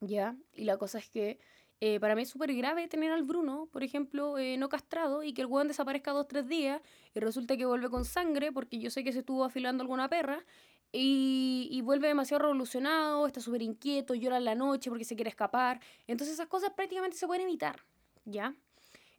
¿ya? 0.00 0.36
Y 0.52 0.64
la 0.64 0.76
cosa 0.78 0.98
es 0.98 1.08
que 1.08 1.38
eh, 1.80 2.00
para 2.00 2.14
mí 2.14 2.22
es 2.22 2.28
súper 2.28 2.54
grave 2.54 2.88
tener 2.88 3.12
al 3.12 3.24
Bruno, 3.24 3.68
por 3.72 3.82
ejemplo, 3.82 4.38
eh, 4.38 4.56
no 4.56 4.68
castrado 4.68 5.22
y 5.22 5.34
que 5.34 5.42
el 5.42 5.48
hueón 5.48 5.68
desaparezca 5.68 6.12
dos, 6.12 6.28
tres 6.28 6.48
días 6.48 6.80
y 7.14 7.20
resulta 7.20 7.56
que 7.56 7.66
vuelve 7.66 7.90
con 7.90 8.04
sangre 8.04 8.52
porque 8.52 8.78
yo 8.78 8.90
sé 8.90 9.04
que 9.04 9.12
se 9.12 9.18
estuvo 9.20 9.44
afilando 9.44 9.82
alguna 9.82 10.08
perra 10.08 10.44
y, 10.92 11.68
y 11.70 11.80
vuelve 11.82 12.08
demasiado 12.08 12.42
revolucionado, 12.42 13.26
está 13.26 13.40
súper 13.40 13.62
inquieto, 13.62 14.14
llora 14.14 14.36
en 14.36 14.44
la 14.44 14.54
noche 14.54 14.88
porque 14.88 15.04
se 15.04 15.16
quiere 15.16 15.30
escapar. 15.30 15.80
Entonces 16.06 16.34
esas 16.34 16.46
cosas 16.46 16.70
prácticamente 16.70 17.16
se 17.16 17.26
pueden 17.26 17.42
evitar, 17.42 17.80
¿ya? 18.24 18.54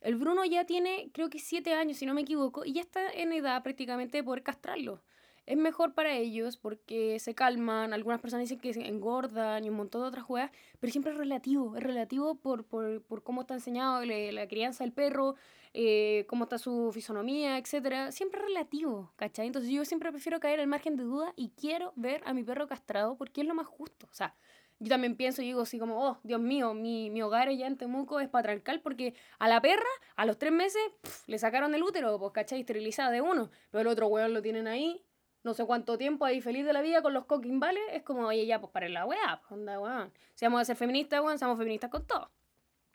El 0.05 0.15
Bruno 0.15 0.45
ya 0.45 0.65
tiene, 0.65 1.09
creo 1.13 1.29
que 1.29 1.39
siete 1.39 1.73
años, 1.73 1.97
si 1.97 2.05
no 2.05 2.13
me 2.13 2.21
equivoco, 2.21 2.63
y 2.63 2.73
ya 2.73 2.81
está 2.81 3.11
en 3.11 3.33
edad 3.33 3.61
prácticamente 3.63 4.17
de 4.17 4.23
poder 4.23 4.43
castrarlo 4.43 5.01
es 5.45 5.57
mejor 5.57 5.93
para 5.93 6.15
ellos 6.15 6.57
porque 6.57 7.19
se 7.19 7.35
calman, 7.35 7.93
algunas 7.93 8.19
personas 8.19 8.43
dicen 8.43 8.59
que 8.59 8.73
se 8.73 8.87
engordan 8.87 9.63
y 9.63 9.69
un 9.69 9.75
montón 9.75 10.01
de 10.01 10.07
otras 10.07 10.23
juegas, 10.23 10.51
pero 10.79 10.91
siempre 10.91 11.11
es 11.11 11.17
relativo, 11.17 11.75
es 11.75 11.83
relativo 11.83 12.35
por, 12.35 12.65
por, 12.65 13.03
por 13.03 13.23
cómo 13.23 13.41
está 13.41 13.53
enseñado 13.53 14.03
la 14.03 14.47
crianza 14.47 14.83
del 14.83 14.93
perro, 14.93 15.35
eh, 15.73 16.25
cómo 16.27 16.45
está 16.45 16.57
su 16.57 16.91
fisonomía, 16.93 17.57
etc. 17.57 18.11
Siempre 18.11 18.39
es 18.39 18.45
relativo, 18.45 19.11
¿cachai? 19.17 19.47
Entonces 19.47 19.71
yo 19.71 19.85
siempre 19.85 20.11
prefiero 20.11 20.39
caer 20.39 20.59
al 20.59 20.67
margen 20.67 20.95
de 20.95 21.03
duda 21.03 21.33
y 21.35 21.49
quiero 21.49 21.93
ver 21.95 22.23
a 22.25 22.33
mi 22.33 22.43
perro 22.43 22.67
castrado 22.67 23.15
porque 23.15 23.41
es 23.41 23.47
lo 23.47 23.55
más 23.55 23.67
justo, 23.67 24.07
o 24.09 24.13
sea... 24.13 24.35
Yo 24.79 24.89
también 24.89 25.15
pienso 25.15 25.41
y 25.41 25.45
digo 25.45 25.61
así 25.61 25.79
como, 25.79 26.05
oh, 26.05 26.19
Dios 26.23 26.41
mío, 26.41 26.73
mi, 26.73 27.09
mi 27.09 27.21
hogar 27.21 27.47
allá 27.47 27.67
en 27.67 27.77
Temuco 27.77 28.19
es 28.19 28.27
patriarcal 28.27 28.81
porque 28.81 29.15
a 29.39 29.47
la 29.47 29.61
perra, 29.61 29.83
a 30.15 30.25
los 30.25 30.37
tres 30.37 30.51
meses, 30.51 30.81
le 31.27 31.37
sacaron 31.39 31.73
el 31.75 31.83
útero, 31.83 32.19
pues, 32.19 32.33
¿cachai? 32.33 32.59
Esterilizada 32.59 33.11
de 33.11 33.21
uno. 33.21 33.51
Pero 33.71 33.81
el 33.81 33.87
otro 33.87 34.07
weón 34.07 34.33
lo 34.33 34.41
tienen 34.41 34.67
ahí 34.67 35.05
no 35.45 35.53
sé 35.53 35.63
cuánto 35.63 35.95
tiempo 35.97 36.25
ahí 36.25 36.41
feliz 36.41 36.65
de 36.65 36.73
la 36.73 36.81
vida 36.81 37.03
con 37.03 37.13
los 37.13 37.25
cooking 37.25 37.59
vale, 37.59 37.79
es 37.91 38.01
como, 38.01 38.25
oye, 38.25 38.47
ya, 38.47 38.59
pues 38.59 38.71
para 38.71 38.89
la 38.89 39.05
weá, 39.05 39.39
pues 39.41 39.51
onda, 39.51 39.79
weón. 39.79 40.11
Si 40.33 40.43
vamos 40.43 40.59
a 40.59 40.65
ser 40.65 40.75
feministas, 40.75 41.21
weón, 41.21 41.37
seamos 41.37 41.59
feministas 41.59 41.91
con 41.91 42.05
todo. 42.07 42.31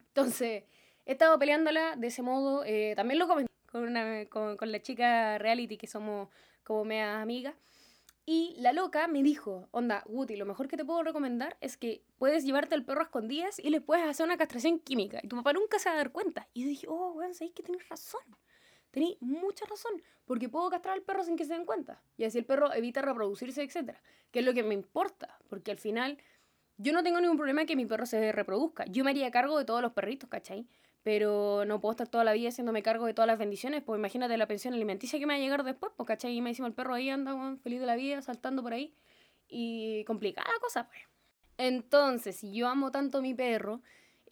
Entonces, 0.09 0.65
he 1.07 1.13
estado 1.13 1.39
peleándola 1.39 1.95
de 1.95 2.09
ese 2.09 2.23
modo, 2.23 2.65
eh, 2.65 2.95
también 2.97 3.21
lo 3.21 3.29
comenté 3.29 3.53
con, 3.71 3.85
una, 3.85 4.27
con, 4.27 4.57
con, 4.57 4.73
la 4.73 4.83
chica 4.83 5.39
reality, 5.39 5.77
que 5.77 5.87
somos 5.87 6.29
como 6.65 6.85
mea 6.85 7.23
amigas. 7.23 7.55
Y 8.27 8.55
la 8.59 8.73
loca 8.73 9.09
me 9.09 9.23
dijo, 9.23 9.69
onda, 9.73 10.05
Guti, 10.07 10.37
lo 10.37 10.47
mejor 10.47 10.69
que 10.69 10.77
te 10.77 10.85
puedo 10.85 11.03
recomendar 11.03 11.57
es 11.61 11.77
que 11.77 12.05
puedes 12.17 12.45
llevarte 12.45 12.75
al 12.75 12.85
perro 12.85 13.01
a 13.01 13.05
escondidas 13.05 13.59
y 13.59 13.71
le 13.71 13.81
puedes 13.81 14.05
hacer 14.07 14.25
una 14.25 14.37
castración 14.37 14.79
química. 14.79 15.21
Y 15.23 15.29
tu 15.29 15.37
papá 15.37 15.53
nunca 15.53 15.79
se 15.79 15.89
va 15.89 15.95
a 15.95 15.99
dar 15.99 16.13
cuenta. 16.13 16.49
Y 16.53 16.63
yo 16.63 16.69
dije, 16.69 16.87
oh, 16.89 17.13
weón, 17.13 17.35
sabéis 17.35 17.55
que 17.55 17.63
tienes 17.63 17.89
razón. 17.89 18.23
Tenéis 18.91 19.17
mucha 19.21 19.65
razón, 19.67 20.03
porque 20.25 20.49
puedo 20.49 20.69
castrar 20.69 20.95
al 20.95 21.03
perro 21.03 21.25
sin 21.25 21.37
que 21.37 21.45
se 21.45 21.55
den 21.55 21.65
cuenta. 21.65 22.03
Y 22.17 22.25
así 22.25 22.39
el 22.39 22.45
perro 22.45 22.73
evita 22.73 23.03
reproducirse, 23.03 23.63
etc. 23.63 23.97
Que 24.31 24.41
es 24.41 24.45
lo 24.45 24.53
que 24.53 24.63
me 24.63 24.75
importa, 24.75 25.39
porque 25.49 25.71
al 25.71 25.79
final 25.79 26.19
yo 26.77 26.93
no 26.93 27.03
tengo 27.03 27.21
ningún 27.21 27.37
problema 27.37 27.67
que 27.67 27.77
mi 27.77 27.87
perro 27.87 28.07
se 28.07 28.33
reproduzca. 28.33 28.85
Yo 28.87 29.05
me 29.05 29.11
haría 29.11 29.31
cargo 29.31 29.59
de 29.59 29.65
todos 29.65 29.83
los 29.83 29.93
perritos, 29.93 30.29
¿cachai? 30.29 30.67
Pero 31.03 31.65
no 31.67 31.81
puedo 31.81 31.93
estar 31.93 32.09
toda 32.09 32.25
la 32.25 32.33
vida 32.33 32.51
haciéndome 32.51 32.83
cargo 32.83 33.07
de 33.07 33.15
todas 33.15 33.27
las 33.27 33.39
bendiciones, 33.39 33.83
pues 33.83 33.99
imagínate 33.99 34.37
la 34.37 34.47
pensión 34.47 34.75
alimenticia 34.75 35.19
que 35.19 35.27
me 35.27 35.35
va 35.35 35.39
a 35.39 35.41
llegar 35.41 35.65
después, 35.65 35.93
pues, 35.97 36.07
¿cachai? 36.07 36.37
Y 36.37 36.43
me 36.43 36.51
decimos 36.51 36.69
el 36.69 36.75
perro 36.75 36.95
ahí 36.95 37.09
anda, 37.09 37.57
feliz 37.63 37.81
de 37.81 37.87
la 37.87 37.97
vida, 37.97 38.21
saltando 38.23 38.63
por 38.63 38.75
ahí. 38.75 38.95
Y 39.49 40.05
complicada 40.05 40.51
cosa, 40.61 40.87
pues. 40.87 41.01
Entonces, 41.57 42.37
si 42.37 42.53
yo 42.53 42.69
amo 42.69 42.91
tanto 42.91 43.19
a 43.19 43.21
mi 43.23 43.35
perro, 43.35 43.83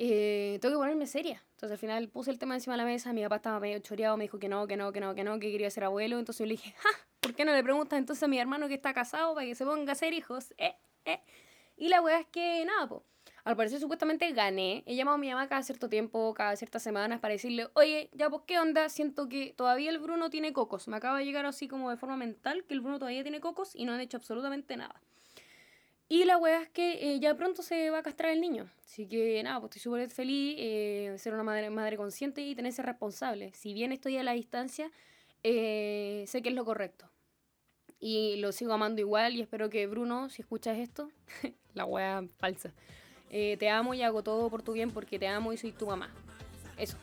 eh, 0.01 0.59
tengo 0.63 0.75
que 0.75 0.79
ponerme 0.79 1.07
seria. 1.07 1.45
Entonces 1.51 1.73
al 1.73 1.79
final 1.79 2.09
puse 2.09 2.31
el 2.31 2.39
tema 2.39 2.55
encima 2.55 2.75
de 2.75 2.79
la 2.79 2.85
mesa, 2.85 3.13
mi 3.13 3.23
papá 3.23 3.37
estaba 3.37 3.59
medio 3.59 3.81
choreado, 3.81 4.17
me 4.17 4.25
dijo 4.25 4.39
que 4.39 4.49
no, 4.49 4.67
que 4.69 4.77
no, 4.77 4.93
que 4.93 5.01
no, 5.01 5.15
que 5.15 5.25
no, 5.25 5.41
que 5.41 5.51
quería 5.51 5.71
ser 5.71 5.85
abuelo. 5.85 6.19
Entonces 6.19 6.39
yo 6.39 6.47
le 6.47 6.53
dije, 6.53 6.73
¡ja! 6.79 6.89
¿Por 7.21 7.35
qué 7.35 7.45
no 7.45 7.53
le 7.53 7.63
preguntas 7.65 7.99
entonces 7.99 8.23
a 8.23 8.29
mi 8.29 8.39
hermano 8.39 8.69
que 8.69 8.75
está 8.75 8.95
casado 8.95 9.35
para 9.35 9.45
que 9.45 9.57
se 9.57 9.65
ponga 9.65 9.93
a 9.93 9.97
ser 9.97 10.15
hijos? 10.15 10.55
Eh, 10.57 10.77
eh. 11.05 11.21
Y 11.77 11.89
la 11.89 12.01
weá 12.01 12.21
es 12.21 12.27
que 12.29 12.65
nada, 12.65 12.89
pues. 12.89 13.03
Al 13.45 13.57
parecer 13.57 13.81
supuestamente 13.81 14.31
gané. 14.33 14.83
He 14.87 14.95
llamado 14.95 15.17
a 15.17 15.19
mi 15.19 15.29
mamá 15.29 15.49
cada 15.49 15.63
cierto 15.63 15.89
tiempo, 15.89 16.35
cada 16.35 16.57
ciertas 16.57 16.83
semanas, 16.83 17.21
para 17.21 17.33
decirle, 17.33 17.69
oye, 17.75 18.11
ya 18.13 18.29
pues 18.31 18.43
qué 18.47 18.59
onda, 18.59 18.89
siento 18.89 19.29
que 19.29 19.55
todavía 19.57 19.91
el 19.91 19.99
Bruno 19.99 20.31
tiene 20.31 20.53
cocos. 20.53 20.89
Me 20.89 20.97
acaba 20.97 21.19
de 21.19 21.25
llegar 21.25 21.47
así 21.47 21.69
como 21.69 21.91
de 21.91 21.97
forma 21.97 22.17
mental 22.17 22.65
que 22.65 22.75
el 22.75 22.81
Bruno 22.81 22.99
todavía 22.99 23.23
tiene 23.23 23.41
cocos 23.41 23.75
y 23.75 23.85
no 23.85 23.93
han 23.93 24.01
hecho 24.01 24.17
absolutamente 24.17 24.77
nada. 24.77 25.01
Y 26.11 26.25
la 26.25 26.39
weá 26.39 26.63
es 26.63 26.69
que 26.71 27.15
eh, 27.15 27.21
ya 27.21 27.37
pronto 27.37 27.63
se 27.63 27.91
va 27.91 27.99
a 27.99 28.03
castrar 28.03 28.33
el 28.33 28.41
niño. 28.41 28.71
Así 28.85 29.07
que 29.07 29.43
nada, 29.43 29.61
pues 29.61 29.77
estoy 29.77 29.83
súper 29.83 30.11
feliz 30.11 30.57
eh, 30.59 31.15
ser 31.19 31.35
una 31.35 31.43
madre, 31.43 31.69
madre 31.69 31.99
consciente 31.99 32.41
y 32.41 32.55
tenerse 32.55 32.83
responsable. 32.83 33.53
Si 33.53 33.75
bien 33.75 33.93
estoy 33.93 34.17
a 34.17 34.23
la 34.23 34.33
distancia, 34.33 34.91
eh, 35.43 36.25
sé 36.27 36.41
que 36.41 36.49
es 36.49 36.55
lo 36.55 36.65
correcto. 36.65 37.11
Y 38.01 38.37
lo 38.37 38.53
sigo 38.53 38.73
amando 38.73 39.01
igual 39.01 39.37
y 39.37 39.43
espero 39.43 39.69
que 39.69 39.87
Bruno, 39.87 40.31
si 40.31 40.41
escuchas 40.43 40.79
esto, 40.79 41.11
la 41.75 41.85
weá 41.85 42.23
falsa, 42.39 42.73
te 43.31 43.71
amo 43.71 43.95
y 43.95 44.03
hago 44.03 44.23
todo 44.23 44.49
por 44.51 44.63
tu 44.63 44.73
bien 44.73 44.91
porque 44.91 45.19
te 45.19 45.29
amo 45.29 45.53
y 45.53 45.57
soy 45.57 45.73
tu 45.73 45.87
mamá. 45.87 46.11
Eso. 46.77 46.97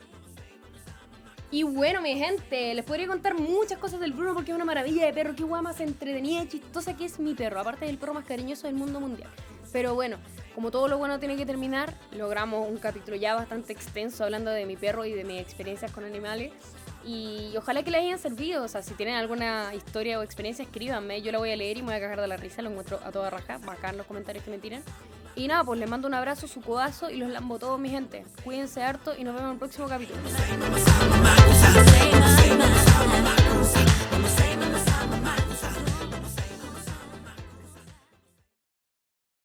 Y 1.50 1.62
bueno, 1.62 2.02
mi 2.02 2.16
gente, 2.16 2.74
les 2.74 2.84
podría 2.84 3.06
contar 3.06 3.38
muchas 3.38 3.78
cosas 3.78 4.00
del 4.00 4.12
Bruno 4.12 4.34
porque 4.34 4.50
es 4.50 4.54
una 4.56 4.64
maravilla 4.64 5.06
de 5.06 5.12
perro. 5.12 5.34
Qué 5.36 5.44
guay 5.44 5.62
más 5.62 5.80
entretenida 5.80 6.42
y 6.42 6.48
chistosa 6.48 6.96
que 6.96 7.04
es 7.04 7.20
mi 7.20 7.34
perro. 7.34 7.60
Aparte 7.60 7.86
del 7.86 7.98
perro 7.98 8.14
más 8.14 8.24
cariñoso 8.24 8.66
del 8.66 8.74
mundo 8.74 9.00
mundial. 9.00 9.30
Pero 9.72 9.94
bueno, 9.94 10.16
como 10.54 10.70
todo 10.70 10.88
lo 10.88 10.98
bueno 10.98 11.20
tiene 11.20 11.36
que 11.36 11.46
terminar, 11.46 11.94
logramos 12.12 12.68
un 12.68 12.78
capítulo 12.78 13.16
ya 13.16 13.34
bastante 13.34 13.72
extenso 13.72 14.24
hablando 14.24 14.50
de 14.50 14.66
mi 14.66 14.76
perro 14.76 15.04
y 15.04 15.12
de 15.12 15.22
mis 15.22 15.40
experiencias 15.40 15.92
con 15.92 16.04
animales. 16.04 16.52
Y 17.04 17.54
ojalá 17.56 17.84
que 17.84 17.92
les 17.92 18.02
hayan 18.02 18.18
servido. 18.18 18.64
O 18.64 18.68
sea, 18.68 18.82
si 18.82 18.94
tienen 18.94 19.14
alguna 19.14 19.72
historia 19.72 20.18
o 20.18 20.24
experiencia, 20.24 20.64
escríbanme. 20.64 21.22
Yo 21.22 21.30
la 21.30 21.38
voy 21.38 21.52
a 21.52 21.56
leer 21.56 21.76
y 21.76 21.82
me 21.82 21.86
voy 21.88 21.96
a 21.96 22.00
cagar 22.00 22.20
de 22.20 22.26
la 22.26 22.36
risa. 22.36 22.60
Lo 22.62 22.70
encuentro 22.70 22.98
a 23.04 23.12
toda 23.12 23.30
raja. 23.30 23.58
Bacán 23.58 23.96
los 23.96 24.06
comentarios 24.06 24.44
que 24.44 24.50
me 24.50 24.58
tiran. 24.58 24.82
Y 25.36 25.48
nada, 25.48 25.62
pues 25.64 25.78
les 25.78 25.88
mando 25.88 26.08
un 26.08 26.14
abrazo, 26.14 26.48
su 26.48 26.62
codazo 26.62 27.10
y 27.10 27.18
los 27.18 27.28
lambo 27.30 27.58
todos, 27.58 27.78
mi 27.78 27.90
gente. 27.90 28.24
Cuídense 28.42 28.82
harto 28.82 29.12
y 29.16 29.22
nos 29.22 29.34
vemos 29.34 29.48
en 29.48 29.52
el 29.52 29.58
próximo 29.58 29.86
capítulo. 29.86 30.18